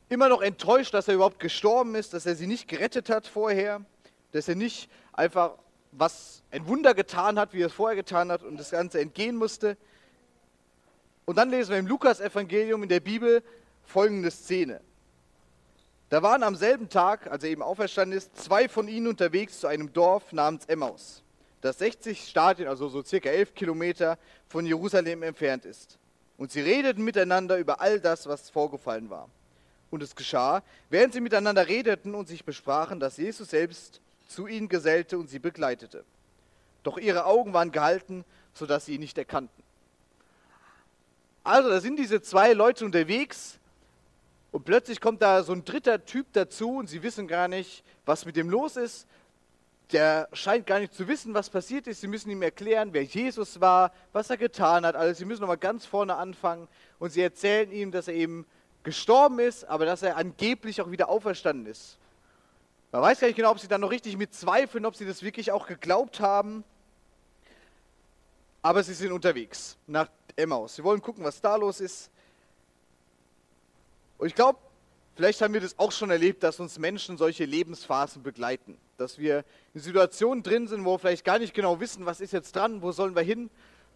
immer 0.10 0.30
noch 0.30 0.42
enttäuscht, 0.42 0.94
dass 0.94 1.08
er 1.08 1.16
überhaupt 1.16 1.40
gestorben 1.40 1.96
ist, 1.96 2.14
dass 2.14 2.26
er 2.26 2.36
sie 2.36 2.48
nicht 2.48 2.68
gerettet 2.68 3.10
hat 3.10 3.28
vorher, 3.28 3.82
dass 4.32 4.48
er 4.48 4.56
nicht 4.56 4.90
einfach 5.14 5.58
was 5.92 6.44
ein 6.52 6.68
Wunder 6.68 6.94
getan 6.94 7.40
hat, 7.40 7.54
wie 7.54 7.62
er 7.62 7.68
es 7.68 7.74
vorher 7.74 7.96
getan 7.96 8.32
hat 8.32 8.44
und 8.44 8.58
das 8.58 8.72
Ganze 8.72 9.00
entgehen 9.00 9.36
musste. 9.36 9.78
Und 11.26 11.38
dann 11.38 11.50
lesen 11.50 11.72
wir 11.72 11.78
im 11.78 11.88
Lukas-Evangelium 11.88 12.84
in 12.84 12.90
der 12.90 13.00
Bibel 13.00 13.44
folgende 13.84 14.32
Szene. 14.32 14.82
Da 16.10 16.24
waren 16.24 16.44
am 16.44 16.56
selben 16.56 16.88
Tag, 16.88 17.30
als 17.30 17.44
er 17.44 17.50
eben 17.50 17.62
auferstanden 17.62 18.18
ist, 18.18 18.38
zwei 18.38 18.70
von 18.70 18.88
ihnen 18.88 19.08
unterwegs 19.08 19.60
zu 19.60 19.68
einem 19.68 19.92
Dorf 19.92 20.32
namens 20.32 20.66
Emmaus, 20.66 21.22
das 21.60 21.80
60 21.80 22.28
Stadien, 22.30 22.70
also 22.70 22.88
so 22.88 23.04
circa 23.04 23.30
11 23.30 23.54
Kilometer 23.56 24.18
von 24.48 24.66
Jerusalem 24.66 25.24
entfernt 25.24 25.66
ist. 25.66 26.00
Und 26.38 26.52
sie 26.52 26.62
redeten 26.62 27.04
miteinander 27.04 27.58
über 27.58 27.82
all 27.82 28.00
das, 28.00 28.28
was 28.28 28.50
vorgefallen 28.50 29.10
war. 29.10 29.30
Und 29.90 30.04
es 30.04 30.16
geschah, 30.16 30.64
während 30.90 31.14
sie 31.14 31.22
miteinander 31.22 31.68
redeten 31.68 32.14
und 32.14 32.28
sich 32.28 32.46
besprachen, 32.46 33.00
dass 33.00 33.18
Jesus 33.18 33.50
selbst 33.50 34.02
zu 34.28 34.48
ihnen 34.48 34.70
gesellte 34.70 35.18
und 35.18 35.30
sie 35.30 35.40
begleitete. 35.40 36.04
Doch 36.84 36.98
ihre 36.98 37.26
Augen 37.26 37.54
waren 37.54 37.72
gehalten, 37.72 38.24
sodass 38.54 38.86
sie 38.86 38.96
ihn 38.96 39.02
nicht 39.02 39.18
erkannten. 39.18 39.64
Also, 41.44 41.70
da 41.70 41.80
sind 41.80 41.98
diese 41.98 42.22
zwei 42.22 42.54
Leute 42.54 42.84
unterwegs 42.86 43.58
und 44.52 44.66
plötzlich 44.66 45.00
kommt 45.00 45.22
da 45.22 45.44
so 45.44 45.54
ein 45.54 45.64
dritter 45.64 46.04
Typ 46.06 46.28
dazu 46.34 46.78
und 46.78 46.88
sie 46.88 47.04
wissen 47.04 47.28
gar 47.28 47.48
nicht, 47.48 47.84
was 48.06 48.26
mit 48.26 48.36
dem 48.36 48.50
los 48.50 48.76
ist 48.76 49.08
der 49.92 50.28
scheint 50.34 50.68
gar 50.68 50.80
nicht 50.80 50.94
zu 50.94 51.08
wissen, 51.08 51.34
was 51.34 51.50
passiert 51.50 51.88
ist. 51.88 52.02
Sie 52.02 52.08
müssen 52.08 52.30
ihm 52.30 52.42
erklären, 52.42 52.90
wer 52.92 53.04
Jesus 53.04 53.62
war, 53.62 53.94
was 54.12 54.30
er 54.30 54.38
getan 54.38 54.86
hat. 54.86 54.96
Also 54.96 55.20
sie 55.20 55.26
müssen 55.26 55.42
nochmal 55.42 55.58
ganz 55.58 55.86
vorne 55.86 56.16
anfangen 56.16 56.68
und 57.00 57.12
sie 57.12 57.22
erzählen 57.22 57.72
ihm, 57.72 57.92
dass 57.92 58.08
er 58.08 58.14
eben 58.14 58.46
gestorben 58.84 59.40
ist, 59.40 59.64
aber 59.66 59.86
dass 59.86 60.02
er 60.02 60.18
angeblich 60.18 60.82
auch 60.82 60.92
wieder 60.92 61.10
auferstanden 61.10 61.66
ist. 61.66 61.98
Man 62.92 63.02
weiß 63.02 63.20
gar 63.20 63.28
nicht 63.28 63.36
genau, 63.36 63.52
ob 63.52 63.60
sie 63.60 63.68
dann 63.68 63.82
noch 63.82 63.92
richtig 63.92 64.18
mit 64.18 64.34
zweifeln, 64.34 64.86
ob 64.86 64.96
sie 64.96 65.06
das 65.06 65.24
wirklich 65.24 65.52
auch 65.52 65.68
geglaubt 65.68 66.20
haben. 66.20 66.64
Aber 68.62 68.84
sie 68.84 68.94
sind 68.94 69.12
unterwegs 69.12 69.78
nach 69.88 70.10
Emmaus. 70.36 70.76
Sie 70.76 70.84
wollen 70.84 71.02
gucken, 71.02 71.24
was 71.24 71.42
da 71.42 71.56
los 71.56 71.80
ist. 71.80 72.10
Und 74.18 74.28
ich 74.28 74.36
glaube, 74.36 74.60
Vielleicht 75.18 75.42
haben 75.42 75.56
wir 75.56 75.62
das 75.62 75.80
auch 75.80 75.92
schon 75.92 76.12
erlebt, 76.12 76.44
dass 76.44 76.60
uns 76.60 76.78
Menschen 76.78 77.18
solche 77.18 77.44
Lebensphasen 77.44 78.22
begleiten. 78.22 78.78
Dass 78.98 79.20
wir 79.20 79.46
in 79.76 79.80
Situationen 79.80 80.44
drin 80.44 80.68
sind, 80.68 80.84
wo 80.84 80.94
wir 80.94 81.00
vielleicht 81.00 81.24
gar 81.24 81.38
nicht 81.38 81.54
genau 81.54 81.80
wissen, 81.80 82.08
was 82.08 82.20
ist 82.20 82.34
jetzt 82.34 82.56
dran, 82.56 82.82
wo 82.82 82.92
sollen 82.92 83.16
wir 83.16 83.22
hin. 83.22 83.52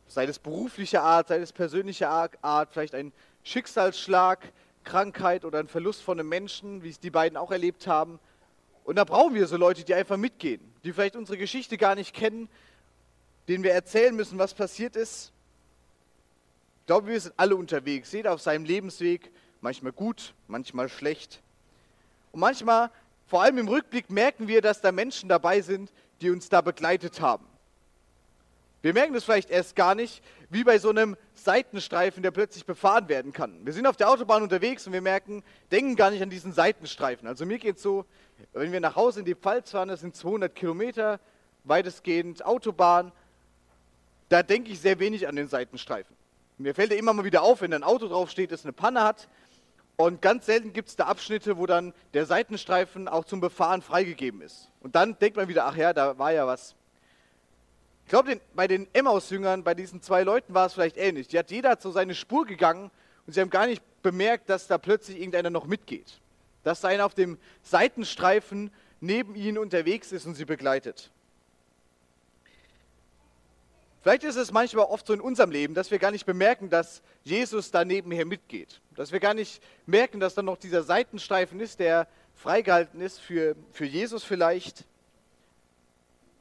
Sei 0.07 0.25
es 0.25 0.37
berufliche 0.37 1.01
Art, 1.01 1.29
sei 1.29 1.37
es 1.37 1.51
persönliche 1.51 2.07
Art, 2.07 2.69
vielleicht 2.71 2.93
ein 2.93 3.11
Schicksalsschlag, 3.43 4.51
Krankheit 4.83 5.43
oder 5.43 5.59
ein 5.59 5.67
Verlust 5.67 6.03
von 6.03 6.19
einem 6.19 6.29
Menschen, 6.29 6.83
wie 6.83 6.89
es 6.89 6.99
die 6.99 7.09
beiden 7.09 7.35
auch 7.35 7.51
erlebt 7.51 7.87
haben. 7.87 8.19
Und 8.83 8.95
da 8.95 9.03
brauchen 9.03 9.33
wir 9.33 9.47
so 9.47 9.57
Leute, 9.57 9.83
die 9.83 9.93
einfach 9.95 10.17
mitgehen, 10.17 10.61
die 10.83 10.93
vielleicht 10.93 11.15
unsere 11.15 11.37
Geschichte 11.37 11.77
gar 11.77 11.95
nicht 11.95 12.13
kennen, 12.13 12.47
denen 13.47 13.63
wir 13.63 13.73
erzählen 13.73 14.15
müssen, 14.15 14.37
was 14.37 14.53
passiert 14.53 14.95
ist. 14.95 15.31
Ich 16.81 16.85
glaube, 16.85 17.07
wir 17.07 17.19
sind 17.19 17.33
alle 17.37 17.55
unterwegs, 17.55 18.11
jeder 18.11 18.33
auf 18.33 18.41
seinem 18.41 18.65
Lebensweg 18.65 19.31
manchmal 19.61 19.93
gut, 19.93 20.33
manchmal 20.47 20.89
schlecht. 20.89 21.41
Und 22.31 22.39
manchmal, 22.39 22.91
vor 23.31 23.43
allem 23.43 23.59
im 23.59 23.69
Rückblick, 23.69 24.09
merken 24.09 24.49
wir, 24.49 24.61
dass 24.61 24.81
da 24.81 24.91
Menschen 24.91 25.29
dabei 25.29 25.61
sind, 25.61 25.89
die 26.19 26.31
uns 26.31 26.49
da 26.49 26.59
begleitet 26.59 27.21
haben. 27.21 27.45
Wir 28.81 28.93
merken 28.93 29.13
das 29.13 29.23
vielleicht 29.23 29.49
erst 29.49 29.77
gar 29.77 29.95
nicht, 29.95 30.21
wie 30.49 30.65
bei 30.65 30.77
so 30.79 30.89
einem 30.89 31.15
Seitenstreifen, 31.35 32.23
der 32.23 32.31
plötzlich 32.31 32.65
befahren 32.65 33.07
werden 33.07 33.31
kann. 33.31 33.65
Wir 33.65 33.71
sind 33.71 33.87
auf 33.87 33.95
der 33.95 34.09
Autobahn 34.09 34.43
unterwegs 34.43 34.85
und 34.85 34.91
wir 34.91 34.99
merken, 34.99 35.43
denken 35.71 35.95
gar 35.95 36.11
nicht 36.11 36.21
an 36.21 36.29
diesen 36.29 36.51
Seitenstreifen. 36.51 37.25
Also 37.25 37.45
mir 37.45 37.57
geht 37.57 37.77
es 37.77 37.81
so, 37.81 38.03
wenn 38.51 38.73
wir 38.73 38.81
nach 38.81 38.97
Hause 38.97 39.21
in 39.21 39.25
die 39.25 39.35
Pfalz 39.35 39.71
fahren, 39.71 39.87
das 39.87 40.01
sind 40.01 40.13
200 40.13 40.53
Kilometer, 40.53 41.21
weitestgehend 41.63 42.45
Autobahn, 42.45 43.13
da 44.27 44.43
denke 44.43 44.73
ich 44.73 44.81
sehr 44.81 44.99
wenig 44.99 45.29
an 45.29 45.37
den 45.37 45.47
Seitenstreifen. 45.47 46.17
Mir 46.57 46.75
fällt 46.75 46.91
er 46.91 46.97
immer 46.97 47.13
mal 47.13 47.23
wieder 47.23 47.43
auf, 47.43 47.61
wenn 47.61 47.73
ein 47.73 47.83
Auto 47.83 48.09
draufsteht, 48.09 48.51
das 48.51 48.65
eine 48.65 48.73
Panne 48.73 49.05
hat. 49.05 49.29
Und 50.01 50.19
ganz 50.19 50.47
selten 50.47 50.73
gibt 50.73 50.89
es 50.89 50.95
da 50.95 51.05
Abschnitte, 51.05 51.59
wo 51.59 51.67
dann 51.67 51.93
der 52.15 52.25
Seitenstreifen 52.25 53.07
auch 53.07 53.23
zum 53.23 53.39
Befahren 53.39 53.83
freigegeben 53.83 54.41
ist. 54.41 54.71
Und 54.79 54.95
dann 54.95 55.15
denkt 55.19 55.37
man 55.37 55.47
wieder, 55.47 55.65
ach 55.67 55.75
ja, 55.75 55.93
da 55.93 56.17
war 56.17 56.31
ja 56.31 56.47
was. 56.47 56.73
Ich 58.05 58.09
glaube, 58.09 58.41
bei 58.55 58.67
den 58.67 58.87
Emmaus-Jüngern, 58.93 59.63
bei 59.63 59.75
diesen 59.75 60.01
zwei 60.01 60.23
Leuten 60.23 60.55
war 60.55 60.65
es 60.65 60.73
vielleicht 60.73 60.97
ähnlich. 60.97 61.27
Die 61.27 61.37
hat 61.37 61.51
jeder 61.51 61.77
so 61.79 61.91
seine 61.91 62.15
Spur 62.15 62.47
gegangen 62.47 62.89
und 63.27 63.33
sie 63.33 63.41
haben 63.41 63.51
gar 63.51 63.67
nicht 63.67 63.83
bemerkt, 64.01 64.49
dass 64.49 64.65
da 64.65 64.79
plötzlich 64.79 65.17
irgendeiner 65.17 65.51
noch 65.51 65.67
mitgeht. 65.67 66.19
Dass 66.63 66.81
da 66.81 66.87
einer 66.87 67.05
auf 67.05 67.13
dem 67.13 67.37
Seitenstreifen 67.61 68.71
neben 69.01 69.35
ihnen 69.35 69.59
unterwegs 69.59 70.11
ist 70.11 70.25
und 70.25 70.33
sie 70.33 70.45
begleitet. 70.45 71.11
Vielleicht 74.01 74.23
ist 74.23 74.35
es 74.35 74.51
manchmal 74.51 74.85
oft 74.85 75.05
so 75.05 75.13
in 75.13 75.21
unserem 75.21 75.51
Leben, 75.51 75.75
dass 75.75 75.91
wir 75.91 75.99
gar 75.99 76.09
nicht 76.09 76.25
bemerken, 76.25 76.69
dass 76.69 77.03
Jesus 77.23 77.69
da 77.69 77.85
nebenher 77.85 78.25
mitgeht. 78.25 78.81
Dass 78.95 79.11
wir 79.11 79.19
gar 79.19 79.35
nicht 79.35 79.61
merken, 79.85 80.19
dass 80.19 80.33
da 80.33 80.41
noch 80.41 80.57
dieser 80.57 80.81
Seitenstreifen 80.81 81.59
ist, 81.59 81.79
der 81.79 82.07
freigehalten 82.33 82.99
ist 82.99 83.19
für, 83.19 83.55
für 83.71 83.85
Jesus 83.85 84.23
vielleicht. 84.23 84.85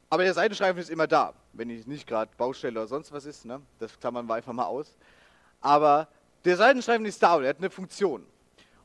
Aber 0.08 0.24
der 0.24 0.32
Seitenstreifen 0.32 0.80
ist 0.80 0.88
immer 0.88 1.06
da, 1.06 1.34
wenn 1.52 1.68
ich 1.68 1.86
nicht 1.86 2.06
gerade 2.06 2.30
Baustelle 2.38 2.80
oder 2.80 2.88
sonst 2.88 3.12
was 3.12 3.26
ist. 3.26 3.44
Ne? 3.44 3.60
Das 3.78 3.98
klammern 4.00 4.26
wir 4.26 4.34
einfach 4.34 4.54
mal 4.54 4.64
aus. 4.64 4.96
Aber 5.60 6.08
der 6.46 6.56
Seitenstreifen 6.56 7.04
ist 7.04 7.22
da 7.22 7.34
und 7.34 7.42
er 7.44 7.50
hat 7.50 7.58
eine 7.58 7.68
Funktion. 7.68 8.24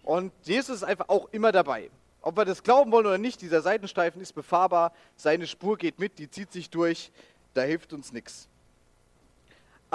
Und 0.03 0.34
Jesus 0.44 0.77
ist 0.77 0.84
einfach 0.84 1.08
auch 1.08 1.29
immer 1.32 1.53
dabei. 1.53 1.89
Ob 2.22 2.36
wir 2.38 2.44
das 2.44 2.62
glauben 2.62 2.91
wollen 2.91 3.05
oder 3.05 3.17
nicht, 3.17 3.41
dieser 3.41 3.62
Seitenstreifen 3.62 4.22
ist 4.22 4.34
befahrbar, 4.34 4.91
seine 5.15 5.48
Spur 5.48 5.77
geht 5.77 5.98
mit, 5.98 6.20
die 6.20 6.29
zieht 6.29 6.51
sich 6.51 6.70
durch, 6.70 7.12
da 7.53 7.62
hilft 7.62 7.94
uns 7.94 8.12
nichts. 8.12 8.50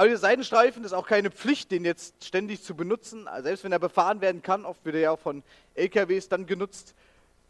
Aber 0.00 0.08
der 0.08 0.16
Seitenstreifen 0.16 0.82
ist 0.82 0.94
auch 0.94 1.06
keine 1.06 1.30
Pflicht, 1.30 1.70
den 1.70 1.84
jetzt 1.84 2.24
ständig 2.24 2.62
zu 2.62 2.74
benutzen. 2.74 3.28
Also 3.28 3.48
selbst 3.48 3.64
wenn 3.64 3.72
er 3.72 3.78
befahren 3.78 4.22
werden 4.22 4.40
kann, 4.40 4.64
oft 4.64 4.82
wird 4.86 4.94
er 4.94 5.00
ja 5.02 5.10
auch 5.10 5.18
von 5.18 5.42
LKWs 5.74 6.30
dann 6.30 6.46
genutzt. 6.46 6.94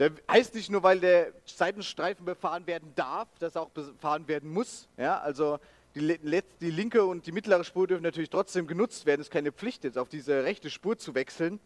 Der 0.01 0.11
heißt 0.29 0.57
nicht 0.57 0.69
nur, 0.69 0.83
weil 0.83 0.99
der 0.99 1.29
Seitenstreifen 1.47 2.25
befahren 2.25 2.67
werden 2.67 2.93
darf, 2.97 3.29
dass 3.39 3.55
er 3.55 3.63
auch 3.63 3.71
befahren 3.71 4.27
werden 4.27 4.53
muss. 4.53 4.89
Ja, 4.97 5.21
also 5.21 5.61
die, 5.95 6.19
die 6.61 6.71
linke 6.73 7.05
und 7.05 7.25
die 7.25 7.31
mittlere 7.31 7.63
Spur 7.63 7.87
dürfen 7.87 8.03
natürlich 8.03 8.31
trotzdem 8.31 8.67
genutzt 8.67 9.07
werden. 9.07 9.21
Es 9.21 9.29
ist 9.29 9.33
keine 9.33 9.53
Pflicht, 9.53 9.85
jetzt 9.85 9.97
auf 9.97 10.09
diese 10.09 10.43
rechte 10.43 10.71
Spur 10.71 10.99
zu 10.99 11.15
wechseln. 11.15 11.61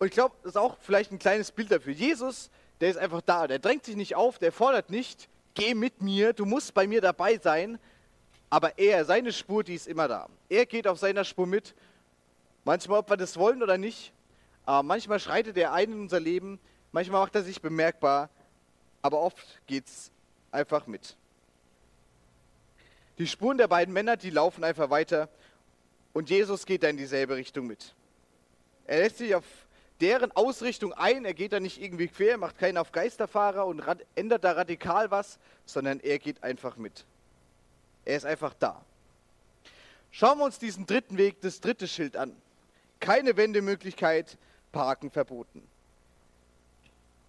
Und 0.00 0.08
ich 0.08 0.14
glaube, 0.14 0.34
das 0.42 0.54
ist 0.54 0.56
auch 0.56 0.78
vielleicht 0.80 1.12
ein 1.12 1.20
kleines 1.20 1.52
Bild 1.52 1.70
dafür. 1.70 1.92
Jesus, 1.92 2.50
der 2.80 2.90
ist 2.90 2.96
einfach 2.96 3.20
da. 3.20 3.46
Der 3.46 3.60
drängt 3.60 3.84
sich 3.84 3.94
nicht 3.94 4.16
auf, 4.16 4.40
der 4.40 4.50
fordert 4.50 4.90
nicht, 4.90 5.28
geh 5.54 5.74
mit 5.74 6.02
mir, 6.02 6.32
du 6.32 6.44
musst 6.44 6.74
bei 6.74 6.88
mir 6.88 7.00
dabei 7.00 7.38
sein, 7.40 7.78
aber 8.52 8.78
er, 8.78 9.06
seine 9.06 9.32
Spur, 9.32 9.64
die 9.64 9.74
ist 9.74 9.88
immer 9.88 10.08
da. 10.08 10.28
Er 10.50 10.66
geht 10.66 10.86
auf 10.86 10.98
seiner 10.98 11.24
Spur 11.24 11.46
mit. 11.46 11.74
Manchmal, 12.64 12.98
ob 12.98 13.08
wir 13.08 13.16
das 13.16 13.38
wollen 13.38 13.62
oder 13.62 13.78
nicht. 13.78 14.12
Aber 14.66 14.82
manchmal 14.82 15.20
schreitet 15.20 15.56
er 15.56 15.72
ein 15.72 15.90
in 15.90 16.00
unser 16.02 16.20
Leben. 16.20 16.60
Manchmal 16.92 17.22
macht 17.22 17.34
er 17.34 17.44
sich 17.44 17.62
bemerkbar. 17.62 18.28
Aber 19.00 19.20
oft 19.20 19.38
geht 19.66 19.86
es 19.86 20.10
einfach 20.50 20.86
mit. 20.86 21.16
Die 23.16 23.26
Spuren 23.26 23.56
der 23.56 23.68
beiden 23.68 23.94
Männer, 23.94 24.18
die 24.18 24.28
laufen 24.28 24.64
einfach 24.64 24.90
weiter. 24.90 25.30
Und 26.12 26.28
Jesus 26.28 26.66
geht 26.66 26.82
da 26.82 26.88
in 26.88 26.98
dieselbe 26.98 27.36
Richtung 27.36 27.66
mit. 27.66 27.94
Er 28.84 28.98
lässt 28.98 29.16
sich 29.16 29.34
auf 29.34 29.46
deren 30.02 30.30
Ausrichtung 30.32 30.92
ein. 30.92 31.24
Er 31.24 31.32
geht 31.32 31.54
da 31.54 31.60
nicht 31.60 31.80
irgendwie 31.80 32.08
quer, 32.08 32.36
macht 32.36 32.58
keinen 32.58 32.76
auf 32.76 32.92
Geisterfahrer 32.92 33.64
und 33.64 33.82
ändert 34.14 34.44
da 34.44 34.52
radikal 34.52 35.10
was, 35.10 35.38
sondern 35.64 36.00
er 36.00 36.18
geht 36.18 36.42
einfach 36.42 36.76
mit. 36.76 37.06
Er 38.04 38.16
ist 38.16 38.24
einfach 38.24 38.54
da. 38.54 38.84
Schauen 40.10 40.38
wir 40.38 40.44
uns 40.44 40.58
diesen 40.58 40.86
dritten 40.86 41.16
Weg, 41.16 41.40
das 41.40 41.60
dritte 41.60 41.88
Schild 41.88 42.16
an. 42.16 42.36
Keine 43.00 43.36
Wendemöglichkeit, 43.36 44.36
Parken 44.70 45.10
verboten. 45.10 45.62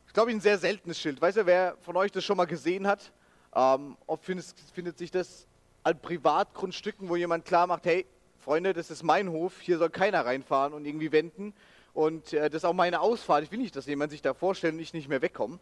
Ich 0.08 0.13
glaube, 0.13 0.32
ein 0.32 0.42
sehr 0.42 0.58
seltenes 0.58 1.00
Schild. 1.00 1.22
Weiß 1.22 1.36
ja, 1.36 1.46
wer 1.46 1.77
von 1.82 1.96
euch 1.98 2.12
das 2.12 2.24
schon 2.24 2.38
mal 2.38 2.46
gesehen 2.46 2.86
hat? 2.86 3.12
Ähm, 3.56 3.98
oft 4.06 4.24
findet, 4.24 4.46
findet 4.74 4.98
sich 4.98 5.12
das 5.12 5.48
an 5.84 6.00
Privatgrundstücken, 6.00 7.10
wo 7.10 7.15
jemand 7.15 7.46
klar 7.46 7.68
macht, 7.68 7.86
hey, 7.86 8.06
Freunde, 8.39 8.74
das 8.74 8.92
ist 8.92 9.03
mein 9.03 9.30
Hof, 9.30 9.62
hier 9.62 9.77
soll 9.77 9.89
keiner 9.89 10.25
reinfahren 10.25 10.74
und 10.74 10.86
irgendwie 10.86 11.12
wenden. 11.12 11.53
Und 11.94 12.34
äh, 12.34 12.50
das 12.50 12.63
ist 12.63 12.65
auch 12.65 12.74
meine 12.74 13.00
Ausfahrt. 13.00 13.44
Ich 13.44 13.51
will 13.51 13.60
nicht, 13.60 13.75
dass 13.75 13.86
jemand 13.86 14.12
sich 14.12 14.22
da 14.22 14.34
vorstellt 14.34 14.74
und 14.74 14.80
ich 14.80 14.94
nicht 14.94 15.08
mehr 15.08 15.22
wegkomme. 15.22 15.60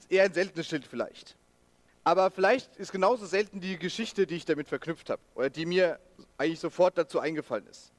Ist 0.00 0.10
eher 0.10 0.24
ein 0.24 0.34
seltenes 0.34 0.66
Schild 0.66 0.86
vielleicht. 0.86 1.36
Aber 2.04 2.30
vielleicht 2.30 2.76
ist 2.76 2.90
genauso 2.90 3.26
selten 3.26 3.60
die 3.60 3.78
Geschichte, 3.78 4.26
die 4.26 4.36
ich 4.36 4.44
damit 4.44 4.68
verknüpft 4.68 5.10
habe 5.10 5.22
oder 5.34 5.50
die 5.50 5.66
mir 5.66 6.00
eigentlich 6.36 6.58
sofort 6.58 6.98
dazu 6.98 7.20
eingefallen 7.20 7.66
ist. 7.66 7.92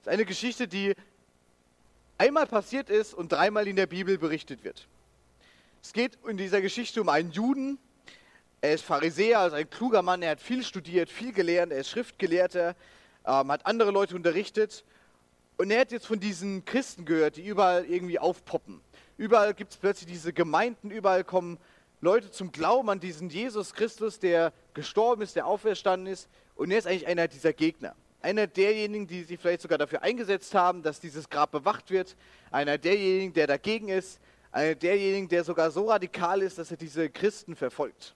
Es 0.00 0.06
ist 0.06 0.08
eine 0.08 0.26
Geschichte, 0.26 0.68
die 0.68 0.94
einmal 2.18 2.46
passiert 2.46 2.90
ist 2.90 3.14
und 3.14 3.32
dreimal 3.32 3.66
in 3.66 3.76
der 3.76 3.86
Bibel 3.86 4.18
berichtet 4.18 4.62
wird. 4.62 4.86
Es 5.82 5.94
geht 5.94 6.18
in 6.28 6.36
dieser 6.36 6.60
Geschichte 6.60 7.00
um 7.00 7.08
einen 7.08 7.30
Juden. 7.30 7.78
Er 8.60 8.74
ist 8.74 8.84
Pharisäer, 8.84 9.38
also 9.38 9.56
ein 9.56 9.70
kluger 9.70 10.02
Mann. 10.02 10.20
Er 10.20 10.32
hat 10.32 10.40
viel 10.40 10.62
studiert, 10.62 11.08
viel 11.08 11.32
gelernt. 11.32 11.72
Er 11.72 11.78
ist 11.78 11.88
Schriftgelehrter, 11.88 12.76
ähm, 13.24 13.50
hat 13.50 13.64
andere 13.64 13.90
Leute 13.90 14.14
unterrichtet. 14.14 14.84
Und 15.56 15.70
er 15.70 15.80
hat 15.80 15.92
jetzt 15.92 16.06
von 16.06 16.20
diesen 16.20 16.66
Christen 16.66 17.06
gehört, 17.06 17.36
die 17.36 17.46
überall 17.46 17.86
irgendwie 17.86 18.18
aufpoppen. 18.18 18.82
Überall 19.16 19.54
gibt 19.54 19.72
es 19.72 19.78
plötzlich 19.78 20.10
diese 20.10 20.34
Gemeinden, 20.34 20.90
überall 20.90 21.24
kommen 21.24 21.58
Leute 22.02 22.30
zum 22.30 22.50
Glauben 22.50 22.88
an 22.88 22.98
diesen 22.98 23.28
Jesus 23.28 23.74
Christus, 23.74 24.18
der 24.18 24.54
gestorben 24.72 25.20
ist, 25.20 25.36
der 25.36 25.46
auferstanden 25.46 26.10
ist. 26.10 26.28
Und 26.54 26.70
er 26.70 26.78
ist 26.78 26.86
eigentlich 26.86 27.06
einer 27.06 27.28
dieser 27.28 27.52
Gegner. 27.52 27.94
Einer 28.22 28.46
derjenigen, 28.46 29.06
die 29.06 29.22
sich 29.22 29.38
vielleicht 29.38 29.60
sogar 29.60 29.76
dafür 29.76 30.02
eingesetzt 30.02 30.54
haben, 30.54 30.82
dass 30.82 31.00
dieses 31.00 31.28
Grab 31.28 31.50
bewacht 31.50 31.90
wird. 31.90 32.16
Einer 32.50 32.78
derjenigen, 32.78 33.34
der 33.34 33.46
dagegen 33.46 33.88
ist. 33.88 34.18
Einer 34.50 34.74
derjenigen, 34.74 35.28
der 35.28 35.44
sogar 35.44 35.70
so 35.70 35.90
radikal 35.90 36.40
ist, 36.40 36.58
dass 36.58 36.70
er 36.70 36.78
diese 36.78 37.10
Christen 37.10 37.54
verfolgt. 37.54 38.14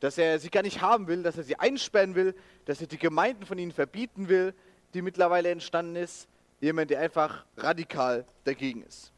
Dass 0.00 0.16
er 0.16 0.38
sie 0.38 0.50
gar 0.50 0.62
nicht 0.62 0.80
haben 0.80 1.06
will, 1.06 1.22
dass 1.22 1.36
er 1.36 1.44
sie 1.44 1.58
einsperren 1.58 2.14
will, 2.14 2.34
dass 2.64 2.80
er 2.80 2.86
die 2.86 2.98
Gemeinden 2.98 3.44
von 3.44 3.58
ihnen 3.58 3.72
verbieten 3.72 4.28
will, 4.28 4.54
die 4.94 5.02
mittlerweile 5.02 5.50
entstanden 5.50 5.96
ist. 5.96 6.28
Jemand, 6.60 6.90
der 6.90 7.00
einfach 7.00 7.44
radikal 7.58 8.24
dagegen 8.44 8.82
ist. 8.82 9.12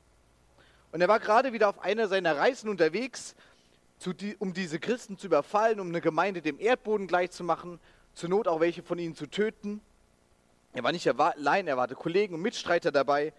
Und 0.90 1.00
er 1.00 1.08
war 1.08 1.20
gerade 1.20 1.52
wieder 1.52 1.68
auf 1.68 1.80
einer 1.80 2.08
seiner 2.08 2.36
Reisen 2.36 2.68
unterwegs 2.68 3.34
die, 4.12 4.36
um 4.36 4.52
diese 4.52 4.78
Christen 4.78 5.16
zu 5.16 5.26
überfallen, 5.26 5.80
um 5.80 5.88
eine 5.88 6.00
Gemeinde 6.00 6.42
dem 6.42 6.60
Erdboden 6.60 7.06
gleichzumachen, 7.06 7.80
zur 8.14 8.28
Not 8.28 8.48
auch 8.48 8.60
welche 8.60 8.82
von 8.82 8.98
ihnen 8.98 9.14
zu 9.14 9.26
töten. 9.26 9.80
Er 10.72 10.82
war 10.82 10.92
nicht 10.92 11.08
allein, 11.08 11.66
er 11.66 11.76
hatte 11.76 11.94
Kollegen 11.94 12.34
und 12.34 12.42
Mitstreiter 12.42 12.92
dabei. 12.92 13.32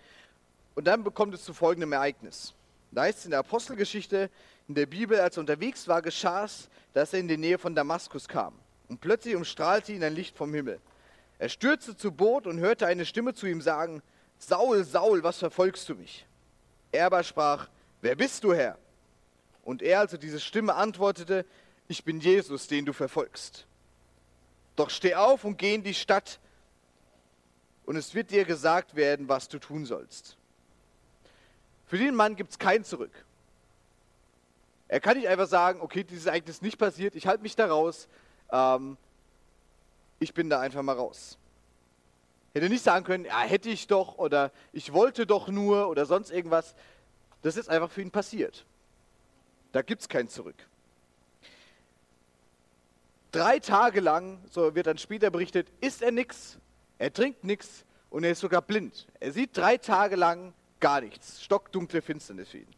Und 0.74 0.86
dann 0.88 1.04
bekommt 1.04 1.34
es 1.34 1.44
zu 1.44 1.54
folgendem 1.54 1.94
Ereignis. 1.94 2.54
Da 2.92 3.04
heißt 3.04 3.20
es 3.20 3.26
in 3.26 3.32
der 3.32 3.42
Apostelgeschichte, 3.42 4.30
in 4.68 4.76
der 4.76 4.86
Bibel, 4.86 5.20
als 5.20 5.38
er 5.38 5.42
unterwegs 5.42 5.88
war, 5.88 6.02
geschah 6.02 6.46
es, 6.46 6.70
dass 6.94 7.14
er 7.14 7.20
in 7.20 7.28
die 7.28 7.38
Nähe 7.38 7.58
von 7.58 7.76
Damaskus 7.76 8.28
kam. 8.28 8.54
Und 8.88 9.02
plötzlich 9.02 9.36
umstrahlte 9.36 9.92
ihn 9.94 10.04
ein 10.04 10.14
Licht 10.14 10.38
vom 10.38 10.54
Himmel. 10.54 10.80
Er 11.38 11.50
stürzte 11.50 11.98
zu 11.98 12.12
Boot 12.12 12.48
und 12.48 12.60
hörte 12.60 12.88
eine 12.88 13.06
Stimme 13.06 13.34
zu 13.34 13.48
ihm 13.48 13.62
sagen, 13.62 14.02
Saul, 14.38 14.84
Saul, 14.84 15.24
was 15.24 15.38
verfolgst 15.38 15.88
du 15.90 15.96
mich? 15.96 16.26
Er 16.92 17.08
aber 17.08 17.24
sprach, 17.24 17.68
wer 18.02 18.16
bist 18.16 18.44
du, 18.44 18.54
Herr? 18.54 18.78
Und 19.66 19.82
er, 19.82 20.00
also 20.00 20.16
diese 20.16 20.40
Stimme, 20.40 20.76
antwortete, 20.76 21.46
ich 21.90 22.06
bin 22.06 22.22
Jesus, 22.22 22.68
den 22.68 22.86
du 22.86 22.94
verfolgst. 22.94 23.68
Doch 24.78 24.90
steh 24.90 25.16
auf 25.16 25.44
und 25.44 25.58
geh 25.58 25.76
in 25.76 25.84
die 25.84 25.94
Stadt, 25.94 26.40
und 27.86 27.96
es 27.96 28.16
wird 28.16 28.32
dir 28.32 28.46
gesagt 28.46 28.96
werden, 28.96 29.30
was 29.30 29.48
du 29.48 29.60
tun 29.60 29.86
sollst. 29.86 30.38
Für 31.86 31.98
den 31.98 32.16
Mann 32.16 32.36
gibt 32.36 32.52
es 32.52 32.60
kein 32.60 32.84
Zurück. 32.84 33.12
Er 34.88 35.00
kann 35.00 35.18
nicht 35.18 35.28
einfach 35.28 35.48
sagen, 35.48 35.82
okay, 35.82 36.04
dieses 36.04 36.26
Ereignis 36.26 36.58
ist 36.58 36.62
nicht 36.62 36.78
passiert, 36.78 37.16
ich 37.16 37.28
halte 37.28 37.44
mich 37.44 37.56
da 37.56 37.68
raus, 37.68 38.08
ähm, 38.52 38.98
ich 40.20 40.34
bin 40.34 40.50
da 40.50 40.60
einfach 40.60 40.82
mal 40.82 40.96
raus. 40.96 41.38
Hätte 42.54 42.70
nicht 42.70 42.84
sagen 42.84 43.06
können, 43.06 43.26
ja, 43.26 43.42
hätte 43.42 43.70
ich 43.70 43.88
doch 43.88 44.18
oder 44.18 44.52
ich 44.72 44.94
wollte 44.94 45.28
doch 45.28 45.48
nur 45.48 45.90
oder 45.90 46.06
sonst 46.06 46.32
irgendwas. 46.32 46.76
Das 47.42 47.58
ist 47.58 47.70
einfach 47.70 47.92
für 47.92 48.02
ihn 48.02 48.12
passiert. 48.12 48.66
Da 49.76 49.82
gibt 49.82 50.04
es 50.04 50.08
kein 50.08 50.30
Zurück. 50.30 50.56
Drei 53.34 53.60
Tage 53.60 54.00
lang, 54.00 54.40
so 54.50 54.74
wird 54.74 54.88
dann 54.88 54.98
später 54.98 55.30
berichtet, 55.30 55.68
isst 55.82 56.02
er 56.02 56.12
nichts, 56.12 56.58
er 56.98 57.12
trinkt 57.12 57.44
nichts 57.44 57.84
und 58.10 58.24
er 58.24 58.32
ist 58.32 58.40
sogar 58.40 58.62
blind. 58.62 59.06
Er 59.20 59.34
sieht 59.34 59.50
drei 59.58 59.76
Tage 59.76 60.16
lang 60.16 60.54
gar 60.80 61.02
nichts. 61.02 61.44
Stockdunkle 61.44 62.02
Finsternis 62.02 62.48
für 62.48 62.60
ihn. 62.60 62.74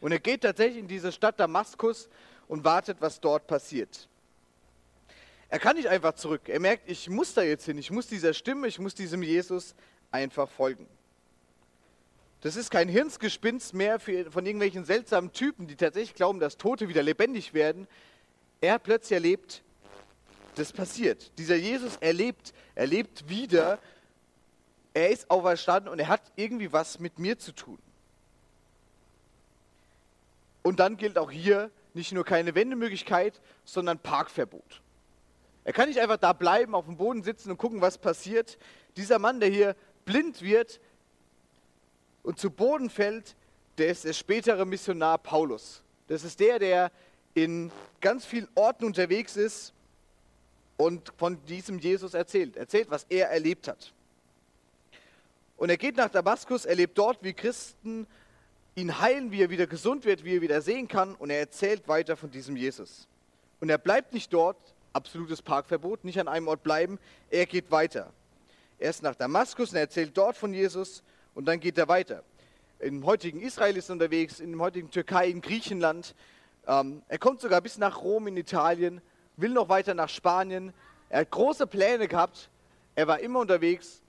Und 0.00 0.12
er 0.12 0.20
geht 0.20 0.42
tatsächlich 0.42 0.78
in 0.78 0.86
diese 0.86 1.10
Stadt 1.10 1.40
Damaskus 1.40 2.08
und 2.46 2.62
wartet, 2.62 2.98
was 3.00 3.18
dort 3.20 3.48
passiert. 3.48 4.08
Er 5.48 5.58
kann 5.58 5.74
nicht 5.74 5.88
einfach 5.88 6.14
zurück. 6.14 6.42
Er 6.48 6.60
merkt, 6.60 6.88
ich 6.88 7.10
muss 7.10 7.34
da 7.34 7.42
jetzt 7.42 7.64
hin. 7.64 7.78
Ich 7.78 7.90
muss 7.90 8.06
dieser 8.06 8.32
Stimme, 8.32 8.68
ich 8.68 8.78
muss 8.78 8.94
diesem 8.94 9.24
Jesus 9.24 9.74
einfach 10.12 10.48
folgen. 10.48 10.86
Das 12.46 12.54
ist 12.54 12.70
kein 12.70 12.88
Hirnsgespinst 12.88 13.74
mehr 13.74 13.98
für, 13.98 14.30
von 14.30 14.46
irgendwelchen 14.46 14.84
seltsamen 14.84 15.32
Typen, 15.32 15.66
die 15.66 15.74
tatsächlich 15.74 16.14
glauben, 16.14 16.38
dass 16.38 16.56
Tote 16.56 16.88
wieder 16.88 17.02
lebendig 17.02 17.54
werden. 17.54 17.88
Er 18.60 18.74
hat 18.74 18.84
plötzlich 18.84 19.16
erlebt, 19.16 19.64
das 20.54 20.72
passiert. 20.72 21.36
Dieser 21.38 21.56
Jesus 21.56 21.96
erlebt, 21.96 22.54
erlebt 22.76 23.28
wieder, 23.28 23.80
er 24.94 25.10
ist 25.10 25.28
auferstanden 25.28 25.90
und 25.90 25.98
er 25.98 26.06
hat 26.06 26.22
irgendwie 26.36 26.72
was 26.72 27.00
mit 27.00 27.18
mir 27.18 27.36
zu 27.36 27.50
tun. 27.50 27.80
Und 30.62 30.78
dann 30.78 30.98
gilt 30.98 31.18
auch 31.18 31.32
hier 31.32 31.72
nicht 31.94 32.12
nur 32.12 32.24
keine 32.24 32.54
Wendemöglichkeit, 32.54 33.40
sondern 33.64 33.98
Parkverbot. 33.98 34.82
Er 35.64 35.72
kann 35.72 35.88
nicht 35.88 35.98
einfach 35.98 36.18
da 36.18 36.32
bleiben, 36.32 36.76
auf 36.76 36.84
dem 36.84 36.96
Boden 36.96 37.24
sitzen 37.24 37.50
und 37.50 37.56
gucken, 37.56 37.80
was 37.80 37.98
passiert. 37.98 38.56
Dieser 38.96 39.18
Mann, 39.18 39.40
der 39.40 39.48
hier 39.48 39.74
blind 40.04 40.42
wird 40.42 40.78
und 42.26 42.40
zu 42.40 42.50
Boden 42.50 42.90
fällt, 42.90 43.36
der 43.78 43.86
ist 43.86 44.04
der 44.04 44.12
spätere 44.12 44.64
Missionar 44.64 45.16
Paulus. 45.16 45.80
Das 46.08 46.24
ist 46.24 46.40
der, 46.40 46.58
der 46.58 46.90
in 47.34 47.70
ganz 48.00 48.26
vielen 48.26 48.48
Orten 48.56 48.84
unterwegs 48.84 49.36
ist 49.36 49.72
und 50.76 51.12
von 51.16 51.40
diesem 51.44 51.78
Jesus 51.78 52.14
erzählt. 52.14 52.56
Erzählt, 52.56 52.90
was 52.90 53.06
er 53.08 53.28
erlebt 53.28 53.68
hat. 53.68 53.92
Und 55.56 55.70
er 55.70 55.76
geht 55.76 55.96
nach 55.96 56.10
Damaskus, 56.10 56.64
erlebt 56.64 56.98
dort, 56.98 57.22
wie 57.22 57.32
Christen 57.32 58.08
ihn 58.74 59.00
heilen, 59.00 59.30
wie 59.30 59.42
er 59.42 59.50
wieder 59.50 59.68
gesund 59.68 60.04
wird, 60.04 60.24
wie 60.24 60.38
er 60.38 60.42
wieder 60.42 60.60
sehen 60.62 60.88
kann. 60.88 61.14
Und 61.14 61.30
er 61.30 61.38
erzählt 61.38 61.86
weiter 61.86 62.16
von 62.16 62.32
diesem 62.32 62.56
Jesus. 62.56 63.06
Und 63.60 63.70
er 63.70 63.78
bleibt 63.78 64.12
nicht 64.12 64.32
dort, 64.32 64.58
absolutes 64.92 65.42
Parkverbot, 65.42 66.02
nicht 66.02 66.18
an 66.18 66.26
einem 66.26 66.48
Ort 66.48 66.64
bleiben, 66.64 66.98
er 67.30 67.46
geht 67.46 67.70
weiter. 67.70 68.12
Er 68.80 68.90
ist 68.90 69.04
nach 69.04 69.14
Damaskus 69.14 69.70
und 69.70 69.76
er 69.76 69.82
erzählt 69.82 70.10
dort 70.18 70.36
von 70.36 70.52
Jesus 70.52 71.04
und 71.36 71.44
dann 71.44 71.60
geht 71.60 71.76
er 71.76 71.86
weiter. 71.86 72.24
Im 72.78 73.04
heutigen 73.04 73.40
Israel 73.40 73.76
ist 73.76 73.90
er 73.90 73.92
unterwegs, 73.92 74.40
in 74.40 74.52
dem 74.52 74.60
heutigen 74.62 74.90
Türkei, 74.90 75.28
in 75.28 75.42
Griechenland. 75.42 76.14
Ähm, 76.66 77.02
er 77.08 77.18
kommt 77.18 77.40
sogar 77.40 77.60
bis 77.60 77.76
nach 77.76 78.02
Rom 78.02 78.26
in 78.26 78.38
Italien, 78.38 79.02
will 79.36 79.50
noch 79.50 79.68
weiter 79.68 79.92
nach 79.92 80.08
Spanien. 80.08 80.72
Er 81.10 81.20
hat 81.20 81.30
große 81.30 81.66
Pläne 81.66 82.08
gehabt. 82.08 82.48
Er 82.94 83.06
war 83.06 83.20
immer 83.20 83.40
unterwegs, 83.40 84.00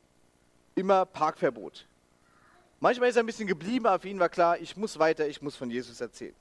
immer 0.74 1.06
Parkverbot. 1.06 1.86
Manchmal 2.80 3.10
ist 3.10 3.18
er 3.18 3.24
ein 3.24 3.26
bisschen 3.26 3.48
geblieben, 3.48 3.88
aber 3.88 4.00
für 4.00 4.08
ihn 4.08 4.20
war 4.20 4.30
klar, 4.30 4.58
ich 4.60 4.78
muss 4.78 4.98
weiter, 4.98 5.28
ich 5.28 5.42
muss 5.42 5.58
von 5.58 5.70
Jesus 5.70 6.00
erzählen. 6.00 6.36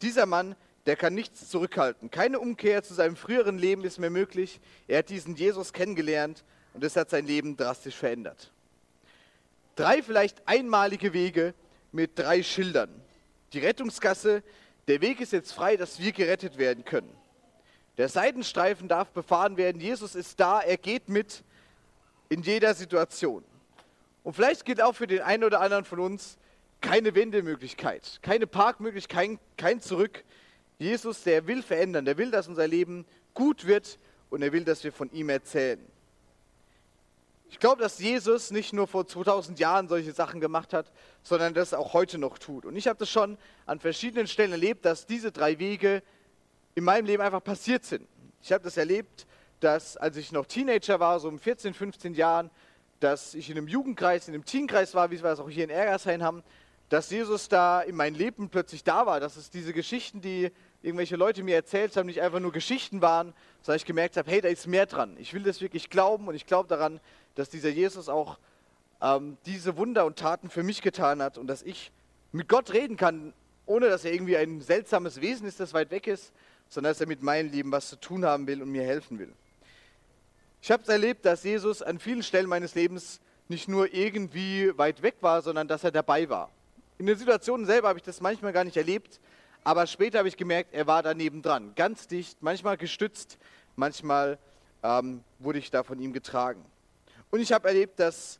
Dieser 0.00 0.24
Mann, 0.24 0.56
der 0.86 0.96
kann 0.96 1.14
nichts 1.14 1.50
zurückhalten. 1.50 2.10
Keine 2.10 2.40
Umkehr 2.40 2.82
zu 2.82 2.94
seinem 2.94 3.16
früheren 3.16 3.58
Leben 3.58 3.84
ist 3.84 3.98
mehr 3.98 4.10
möglich. 4.10 4.60
Er 4.88 5.00
hat 5.00 5.10
diesen 5.10 5.36
Jesus 5.36 5.74
kennengelernt 5.74 6.42
und 6.72 6.82
es 6.84 6.96
hat 6.96 7.10
sein 7.10 7.26
Leben 7.26 7.58
drastisch 7.58 7.96
verändert. 7.96 8.53
Drei 9.76 10.02
vielleicht 10.02 10.46
einmalige 10.46 11.12
Wege 11.12 11.54
mit 11.92 12.18
drei 12.18 12.42
Schildern. 12.42 12.90
Die 13.52 13.58
Rettungsgasse, 13.58 14.42
der 14.88 15.00
Weg 15.00 15.20
ist 15.20 15.32
jetzt 15.32 15.52
frei, 15.52 15.76
dass 15.76 15.98
wir 15.98 16.12
gerettet 16.12 16.58
werden 16.58 16.84
können. 16.84 17.10
Der 17.96 18.08
Seitenstreifen 18.08 18.88
darf 18.88 19.10
befahren 19.10 19.56
werden. 19.56 19.80
Jesus 19.80 20.14
ist 20.14 20.40
da, 20.40 20.60
er 20.60 20.76
geht 20.76 21.08
mit 21.08 21.44
in 22.28 22.42
jeder 22.42 22.74
Situation. 22.74 23.44
Und 24.24 24.34
vielleicht 24.34 24.64
gilt 24.64 24.82
auch 24.82 24.94
für 24.94 25.06
den 25.06 25.20
einen 25.20 25.44
oder 25.44 25.60
anderen 25.60 25.84
von 25.84 26.00
uns 26.00 26.38
keine 26.80 27.14
Wendemöglichkeit, 27.14 28.18
keine 28.22 28.46
Parkmöglichkeit, 28.46 29.16
kein, 29.16 29.38
kein 29.56 29.80
Zurück. 29.80 30.24
Jesus, 30.78 31.22
der 31.22 31.46
will 31.46 31.62
verändern, 31.62 32.04
der 32.04 32.18
will, 32.18 32.30
dass 32.30 32.48
unser 32.48 32.66
Leben 32.66 33.06
gut 33.32 33.66
wird 33.66 33.98
und 34.30 34.42
er 34.42 34.52
will, 34.52 34.64
dass 34.64 34.82
wir 34.82 34.92
von 34.92 35.10
ihm 35.12 35.28
erzählen. 35.28 35.80
Ich 37.54 37.60
glaube, 37.60 37.80
dass 37.80 38.00
Jesus 38.00 38.50
nicht 38.50 38.72
nur 38.72 38.88
vor 38.88 39.06
2000 39.06 39.60
Jahren 39.60 39.86
solche 39.86 40.10
Sachen 40.10 40.40
gemacht 40.40 40.72
hat, 40.72 40.90
sondern 41.22 41.54
das 41.54 41.72
auch 41.72 41.92
heute 41.92 42.18
noch 42.18 42.36
tut. 42.36 42.66
Und 42.66 42.74
ich 42.74 42.88
habe 42.88 42.98
das 42.98 43.08
schon 43.08 43.38
an 43.64 43.78
verschiedenen 43.78 44.26
Stellen 44.26 44.50
erlebt, 44.50 44.84
dass 44.84 45.06
diese 45.06 45.30
drei 45.30 45.60
Wege 45.60 46.02
in 46.74 46.82
meinem 46.82 47.06
Leben 47.06 47.22
einfach 47.22 47.44
passiert 47.44 47.84
sind. 47.84 48.08
Ich 48.42 48.52
habe 48.52 48.64
das 48.64 48.76
erlebt, 48.76 49.28
dass 49.60 49.96
als 49.96 50.16
ich 50.16 50.32
noch 50.32 50.46
Teenager 50.46 50.98
war, 50.98 51.20
so 51.20 51.28
um 51.28 51.38
14, 51.38 51.74
15 51.74 52.14
Jahren, 52.14 52.50
dass 52.98 53.34
ich 53.34 53.48
in 53.48 53.56
einem 53.56 53.68
Jugendkreis, 53.68 54.26
in 54.26 54.34
einem 54.34 54.44
Teenkreis 54.44 54.92
war, 54.96 55.12
wie 55.12 55.22
wir 55.22 55.30
es 55.30 55.38
auch 55.38 55.48
hier 55.48 55.62
in 55.62 55.70
Ergershain 55.70 56.24
haben, 56.24 56.42
dass 56.88 57.08
Jesus 57.08 57.48
da 57.48 57.82
in 57.82 57.94
mein 57.94 58.16
Leben 58.16 58.48
plötzlich 58.48 58.82
da 58.82 59.06
war, 59.06 59.20
dass 59.20 59.36
es 59.36 59.50
diese 59.50 59.72
Geschichten, 59.72 60.20
die 60.20 60.50
irgendwelche 60.82 61.16
Leute 61.16 61.44
mir 61.44 61.54
erzählt 61.54 61.96
haben, 61.96 62.06
nicht 62.06 62.20
einfach 62.20 62.40
nur 62.40 62.52
Geschichten 62.52 63.00
waren, 63.00 63.32
sondern 63.62 63.76
ich 63.76 63.86
gemerkt 63.86 64.16
habe, 64.16 64.28
hey, 64.28 64.40
da 64.40 64.48
ist 64.48 64.66
mehr 64.66 64.86
dran. 64.86 65.16
Ich 65.18 65.32
will 65.32 65.44
das 65.44 65.60
wirklich 65.60 65.88
glauben 65.88 66.26
und 66.28 66.34
ich 66.34 66.46
glaube 66.46 66.68
daran, 66.68 67.00
dass 67.34 67.50
dieser 67.50 67.70
Jesus 67.70 68.08
auch 68.08 68.38
ähm, 69.00 69.36
diese 69.46 69.76
Wunder 69.76 70.06
und 70.06 70.16
Taten 70.16 70.50
für 70.50 70.62
mich 70.62 70.82
getan 70.82 71.22
hat 71.22 71.38
und 71.38 71.46
dass 71.46 71.62
ich 71.62 71.92
mit 72.32 72.48
Gott 72.48 72.72
reden 72.72 72.96
kann, 72.96 73.32
ohne 73.66 73.88
dass 73.88 74.04
er 74.04 74.12
irgendwie 74.12 74.36
ein 74.36 74.60
seltsames 74.60 75.20
Wesen 75.20 75.46
ist, 75.46 75.60
das 75.60 75.72
weit 75.72 75.90
weg 75.90 76.06
ist, 76.06 76.32
sondern 76.68 76.92
dass 76.92 77.00
er 77.00 77.06
mit 77.06 77.22
meinem 77.22 77.50
Leben 77.50 77.72
was 77.72 77.88
zu 77.88 77.96
tun 77.96 78.24
haben 78.24 78.46
will 78.46 78.62
und 78.62 78.70
mir 78.70 78.82
helfen 78.82 79.18
will. 79.18 79.32
Ich 80.60 80.70
habe 80.70 80.82
es 80.82 80.88
erlebt, 80.88 81.24
dass 81.26 81.44
Jesus 81.44 81.82
an 81.82 81.98
vielen 81.98 82.22
Stellen 82.22 82.48
meines 82.48 82.74
Lebens 82.74 83.20
nicht 83.48 83.68
nur 83.68 83.92
irgendwie 83.92 84.72
weit 84.78 85.02
weg 85.02 85.16
war, 85.20 85.42
sondern 85.42 85.68
dass 85.68 85.84
er 85.84 85.90
dabei 85.90 86.28
war. 86.28 86.50
In 86.98 87.06
den 87.06 87.18
Situationen 87.18 87.66
selber 87.66 87.88
habe 87.88 87.98
ich 87.98 88.04
das 88.04 88.20
manchmal 88.20 88.52
gar 88.52 88.64
nicht 88.64 88.76
erlebt, 88.76 89.20
aber 89.62 89.86
später 89.86 90.18
habe 90.18 90.28
ich 90.28 90.36
gemerkt, 90.36 90.72
er 90.72 90.86
war 90.86 91.02
daneben 91.02 91.42
dran, 91.42 91.72
ganz 91.74 92.06
dicht, 92.06 92.38
manchmal 92.42 92.76
gestützt, 92.76 93.38
manchmal 93.76 94.38
ähm, 94.82 95.22
wurde 95.38 95.58
ich 95.58 95.70
da 95.70 95.82
von 95.82 95.98
ihm 95.98 96.12
getragen. 96.12 96.64
Und 97.34 97.40
ich 97.40 97.52
habe 97.52 97.66
erlebt, 97.66 97.98
dass 97.98 98.38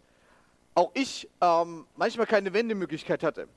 auch 0.76 0.92
ich 0.94 1.28
ähm, 1.40 1.85
manchmal 1.96 2.28
keine 2.28 2.52
Wendemöglichkeit 2.52 3.24
hatte. 3.24 3.48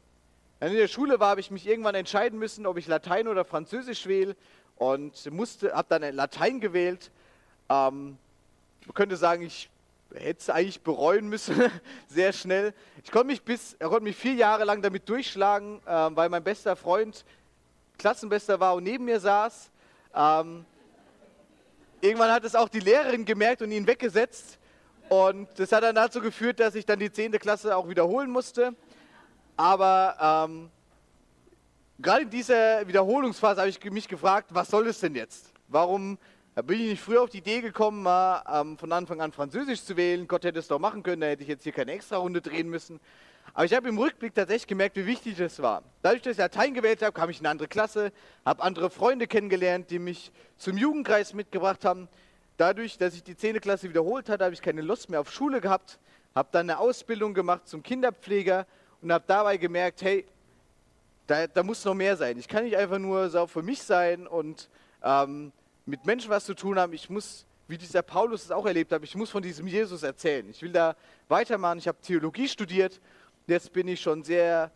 Wenn 0.60 0.72
in 0.72 0.80
der 0.80 0.88
Schule 0.88 1.20
war, 1.20 1.30
habe 1.30 1.42
ich 1.42 1.52
mich 1.52 1.68
irgendwann 1.68 1.94
entscheiden 1.94 2.40
müssen, 2.40 2.66
ob 2.66 2.76
ich 2.78 2.88
Latein 2.88 3.28
oder 3.28 3.46
Französisch 3.46 4.08
wähle 4.08 4.36
und 4.78 5.32
musste, 5.32 5.74
habe 5.74 5.88
dann 5.90 6.16
Latein 6.16 6.60
gewählt. 6.60 7.12
Ähm, 7.70 8.18
man 8.88 8.94
könnte 8.96 9.16
sagen, 9.16 9.44
ich 9.44 9.70
hätte 10.16 10.40
es 10.40 10.50
eigentlich 10.50 10.82
bereuen 10.82 11.30
müssen, 11.30 11.56
sehr 12.08 12.34
schnell. 12.34 12.74
Ich 13.04 13.12
konnte 13.12 13.28
mich 13.28 13.44
bis, 13.44 13.78
konnte 13.78 14.06
mich 14.06 14.16
vier 14.16 14.34
Jahre 14.34 14.64
lang 14.64 14.82
damit 14.82 15.08
durchschlagen, 15.08 15.82
äh, 15.86 16.10
weil 16.16 16.30
mein 16.30 16.44
bester 16.44 16.76
Freund 16.76 17.24
Klassenbester 18.00 18.60
war 18.60 18.74
und 18.74 18.86
neben 18.86 19.06
mir 19.06 19.20
saß. 19.20 19.70
Ähm, 20.16 20.66
irgendwann 22.02 22.32
hat 22.32 22.44
es 22.44 22.56
auch 22.56 22.70
die 22.70 22.80
Lehrerin 22.80 23.24
gemerkt 23.24 23.62
und 23.62 23.72
ihn 23.72 23.86
weggesetzt. 23.86 24.58
Und 25.10 25.48
das 25.58 25.72
hat 25.72 25.84
dann 25.84 25.96
dazu 25.96 26.20
geführt, 26.20 26.60
dass 26.60 26.76
ich 26.76 26.86
dann 26.86 27.00
die 27.00 27.12
10. 27.12 27.32
Klasse 27.34 27.76
auch 27.76 27.88
wiederholen 27.88 28.30
musste. 28.30 28.76
Aber 29.56 30.48
ähm, 30.50 30.70
gerade 32.00 32.24
in 32.24 32.30
dieser 32.30 32.88
Wiederholungsphase 32.88 33.62
habe 33.62 33.70
ich 33.70 33.84
mich 33.92 34.08
gefragt, 34.08 34.50
was 34.54 34.70
soll 34.70 34.88
es 34.88 35.00
denn 35.00 35.16
jetzt? 35.16 35.52
Warum 35.68 36.18
bin 36.66 36.80
ich 36.80 36.90
nicht 36.90 37.02
früher 37.02 37.22
auf 37.22 37.30
die 37.30 37.38
Idee 37.38 37.62
gekommen, 37.62 38.04
mal 38.04 38.44
ähm, 38.52 38.78
von 38.78 38.92
Anfang 38.92 39.22
an 39.22 39.32
Französisch 39.32 39.84
zu 39.84 39.96
wählen? 39.96 40.28
Gott 40.28 40.44
hätte 40.44 40.60
es 40.60 40.68
doch 40.68 40.80
machen 40.80 41.04
können, 41.04 41.22
da 41.22 41.28
hätte 41.28 41.44
ich 41.44 41.50
jetzt 41.50 41.64
hier 41.64 41.72
keine 41.72 41.92
extra 41.92 42.18
Runde 42.18 42.42
drehen 42.42 42.70
müssen. 42.70 43.00
Aber 43.54 43.66
ich 43.66 43.74
habe 43.74 43.88
im 43.90 43.98
Rückblick 43.98 44.36
tatsächlich 44.36 44.68
gemerkt, 44.68 44.98
wie 44.98 45.06
wichtig 45.06 45.38
das 45.38 45.62
war. 45.62 45.82
Dadurch, 46.02 46.22
dass 46.22 46.34
ich 46.34 46.38
Latein 46.38 46.74
gewählt 46.74 47.02
habe, 47.02 47.14
kam 47.14 47.30
ich 47.30 47.40
in 47.40 47.46
eine 47.46 47.52
andere 47.52 47.68
Klasse, 47.68 48.12
habe 48.46 48.62
andere 48.62 48.90
Freunde 48.90 49.26
kennengelernt, 49.26 49.90
die 49.90 50.00
mich 50.00 50.32
zum 50.58 50.78
Jugendkreis 50.78 51.34
mitgebracht 51.34 51.86
haben. 51.86 52.08
Dadurch, 52.58 52.98
dass 52.98 53.14
ich 53.14 53.24
die 53.24 53.36
10. 53.36 53.62
Klasse 53.62 53.90
wiederholt 53.90 54.30
hatte, 54.30 54.44
habe 54.44 54.54
ich 54.54 54.62
keine 54.62 54.82
Lust 54.82 55.10
mehr 55.10 55.22
auf 55.22 55.32
Schule 55.32 55.62
gehabt, 55.62 56.00
habe 56.36 56.50
dann 56.52 56.70
eine 56.70 56.80
Ausbildung 56.80 57.34
gemacht 57.34 57.68
zum 57.68 57.84
Kinderpfleger 57.84 58.66
und 59.02 59.12
habe 59.12 59.24
dabei 59.28 59.58
gemerkt, 59.58 60.02
hey, 60.02 60.26
da, 61.28 61.46
da, 61.48 61.62
muss 61.62 61.84
noch 61.86 61.94
mehr 61.94 62.16
sein. 62.16 62.38
Ich 62.38 62.48
kann 62.48 62.64
nicht 62.64 62.78
einfach 62.78 63.00
nur 63.00 63.30
so 63.30 63.48
für 63.48 63.62
mich 63.62 63.84
sein 63.84 64.28
und 64.28 64.70
ähm, 65.04 65.52
mit 65.86 66.06
Menschen 66.06 66.30
was 66.30 66.46
zu 66.46 66.54
tun 66.54 66.80
haben. 66.80 66.94
Ich 66.94 67.10
muss, 67.10 67.46
wie 67.68 67.78
dieser 67.78 68.02
Paulus 68.02 68.46
es 68.46 68.52
auch 68.52 68.66
erlebt 68.66 68.92
hat, 68.92 69.04
ich 69.04 69.16
muss 69.16 69.30
von 69.30 69.44
diesem 69.44 69.68
Jesus 69.68 70.04
erzählen. 70.04 70.50
Ich 70.50 70.62
will 70.62 70.72
da 70.72 70.96
weitermachen. 71.28 71.80
Ich 71.80 71.88
habe 71.88 71.98
Theologie 72.02 72.48
studiert 72.48 73.02
Jetzt 73.48 73.72
bin 73.72 73.88
ich 73.88 74.02
schon 74.02 74.26
sehr, 74.26 74.72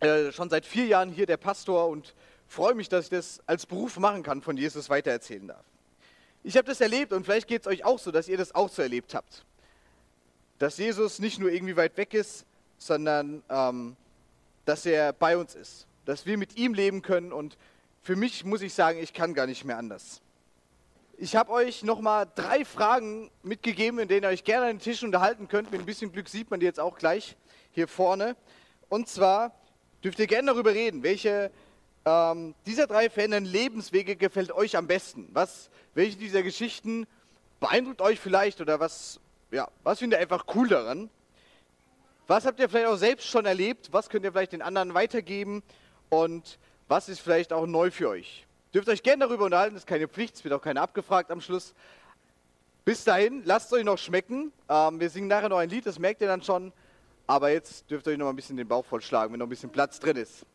äh, 0.00 0.32
schon 0.32 0.48
seit 0.48 0.64
vier 0.64 0.86
Jahren 0.86 1.10
hier 1.10 1.26
der 1.26 1.36
Pastor 1.36 1.88
und 1.88 2.14
freue 2.48 2.74
mich, 2.74 2.88
dass 2.88 3.04
ich 3.04 3.10
das 3.10 3.42
als 3.46 3.66
Beruf 3.66 3.98
machen 3.98 4.22
kann, 4.22 4.40
von 4.40 4.56
Jesus 4.56 4.88
weitererzählen 4.88 5.48
darf. 5.48 5.64
Ich 6.42 6.56
habe 6.56 6.66
das 6.66 6.80
erlebt 6.80 7.12
und 7.12 7.24
vielleicht 7.24 7.48
geht 7.48 7.62
es 7.62 7.66
euch 7.66 7.84
auch 7.84 7.98
so, 7.98 8.10
dass 8.10 8.28
ihr 8.28 8.38
das 8.38 8.54
auch 8.54 8.70
so 8.70 8.82
erlebt 8.82 9.14
habt. 9.14 9.44
Dass 10.58 10.78
Jesus 10.78 11.18
nicht 11.18 11.38
nur 11.38 11.50
irgendwie 11.50 11.76
weit 11.76 11.96
weg 11.96 12.14
ist, 12.14 12.46
sondern 12.78 13.42
ähm, 13.50 13.96
dass 14.64 14.86
er 14.86 15.12
bei 15.12 15.36
uns 15.36 15.54
ist. 15.54 15.86
Dass 16.06 16.26
wir 16.26 16.38
mit 16.38 16.56
ihm 16.56 16.74
leben 16.74 17.02
können 17.02 17.32
und 17.32 17.58
für 18.02 18.16
mich 18.16 18.44
muss 18.44 18.62
ich 18.62 18.72
sagen, 18.72 18.98
ich 18.98 19.12
kann 19.12 19.34
gar 19.34 19.46
nicht 19.46 19.64
mehr 19.64 19.76
anders. 19.76 20.22
Ich 21.18 21.36
habe 21.36 21.52
euch 21.52 21.82
nochmal 21.82 22.26
drei 22.34 22.64
Fragen 22.64 23.30
mitgegeben, 23.42 24.00
in 24.00 24.08
denen 24.08 24.24
ihr 24.24 24.30
euch 24.30 24.44
gerne 24.44 24.66
an 24.66 24.76
den 24.76 24.80
Tisch 24.80 25.02
unterhalten 25.02 25.48
könnt. 25.48 25.70
Mit 25.70 25.80
ein 25.80 25.86
bisschen 25.86 26.10
Glück 26.12 26.30
sieht 26.30 26.50
man 26.50 26.60
die 26.60 26.66
jetzt 26.66 26.80
auch 26.80 26.96
gleich 26.96 27.36
hier 27.72 27.88
vorne. 27.88 28.36
Und 28.88 29.06
zwar 29.06 29.54
dürft 30.02 30.18
ihr 30.18 30.26
gerne 30.26 30.46
darüber 30.46 30.72
reden, 30.72 31.02
welche 31.02 31.50
ähm, 32.04 32.54
dieser 32.66 32.86
drei 32.86 33.10
verändernden 33.10 33.52
Lebenswege 33.52 34.16
gefällt 34.16 34.52
euch 34.52 34.76
am 34.76 34.86
besten. 34.86 35.28
Was, 35.32 35.70
welche 35.94 36.16
dieser 36.16 36.42
Geschichten 36.42 37.06
beeindruckt 37.60 38.00
euch 38.00 38.18
vielleicht 38.18 38.60
oder 38.60 38.80
was, 38.80 39.20
ja, 39.50 39.68
was 39.82 39.98
findet 39.98 40.18
ihr 40.18 40.22
einfach 40.22 40.46
cool 40.54 40.68
daran? 40.68 41.10
Was 42.26 42.46
habt 42.46 42.60
ihr 42.60 42.68
vielleicht 42.68 42.86
auch 42.86 42.96
selbst 42.96 43.26
schon 43.26 43.44
erlebt? 43.44 43.88
Was 43.92 44.08
könnt 44.08 44.24
ihr 44.24 44.32
vielleicht 44.32 44.52
den 44.52 44.62
anderen 44.62 44.94
weitergeben? 44.94 45.62
Und 46.08 46.58
was 46.88 47.08
ist 47.08 47.20
vielleicht 47.20 47.52
auch 47.52 47.66
neu 47.66 47.90
für 47.90 48.08
euch? 48.08 48.46
Dürft 48.72 48.88
euch 48.88 49.02
gerne 49.02 49.26
darüber 49.26 49.44
unterhalten, 49.46 49.74
das 49.74 49.82
ist 49.82 49.88
keine 49.88 50.06
Pflicht, 50.06 50.36
es 50.36 50.44
wird 50.44 50.54
auch 50.54 50.62
keiner 50.62 50.82
abgefragt 50.82 51.30
am 51.30 51.40
Schluss. 51.40 51.74
Bis 52.84 53.04
dahin, 53.04 53.42
lasst 53.44 53.72
euch 53.72 53.84
noch 53.84 53.98
schmecken. 53.98 54.52
Ähm, 54.68 55.00
wir 55.00 55.10
singen 55.10 55.28
nachher 55.28 55.48
noch 55.48 55.58
ein 55.58 55.68
Lied, 55.68 55.86
das 55.86 55.98
merkt 55.98 56.20
ihr 56.20 56.28
dann 56.28 56.42
schon. 56.42 56.72
Aber 57.26 57.50
jetzt 57.50 57.90
dürft 57.90 58.06
ihr 58.06 58.12
euch 58.12 58.18
noch 58.18 58.26
mal 58.26 58.30
ein 58.30 58.36
bisschen 58.36 58.56
den 58.56 58.66
Bauch 58.68 58.84
vollschlagen, 58.84 59.32
wenn 59.32 59.38
noch 59.38 59.46
ein 59.46 59.50
bisschen 59.50 59.70
Platz 59.70 60.00
drin 60.00 60.16
ist. 60.16 60.46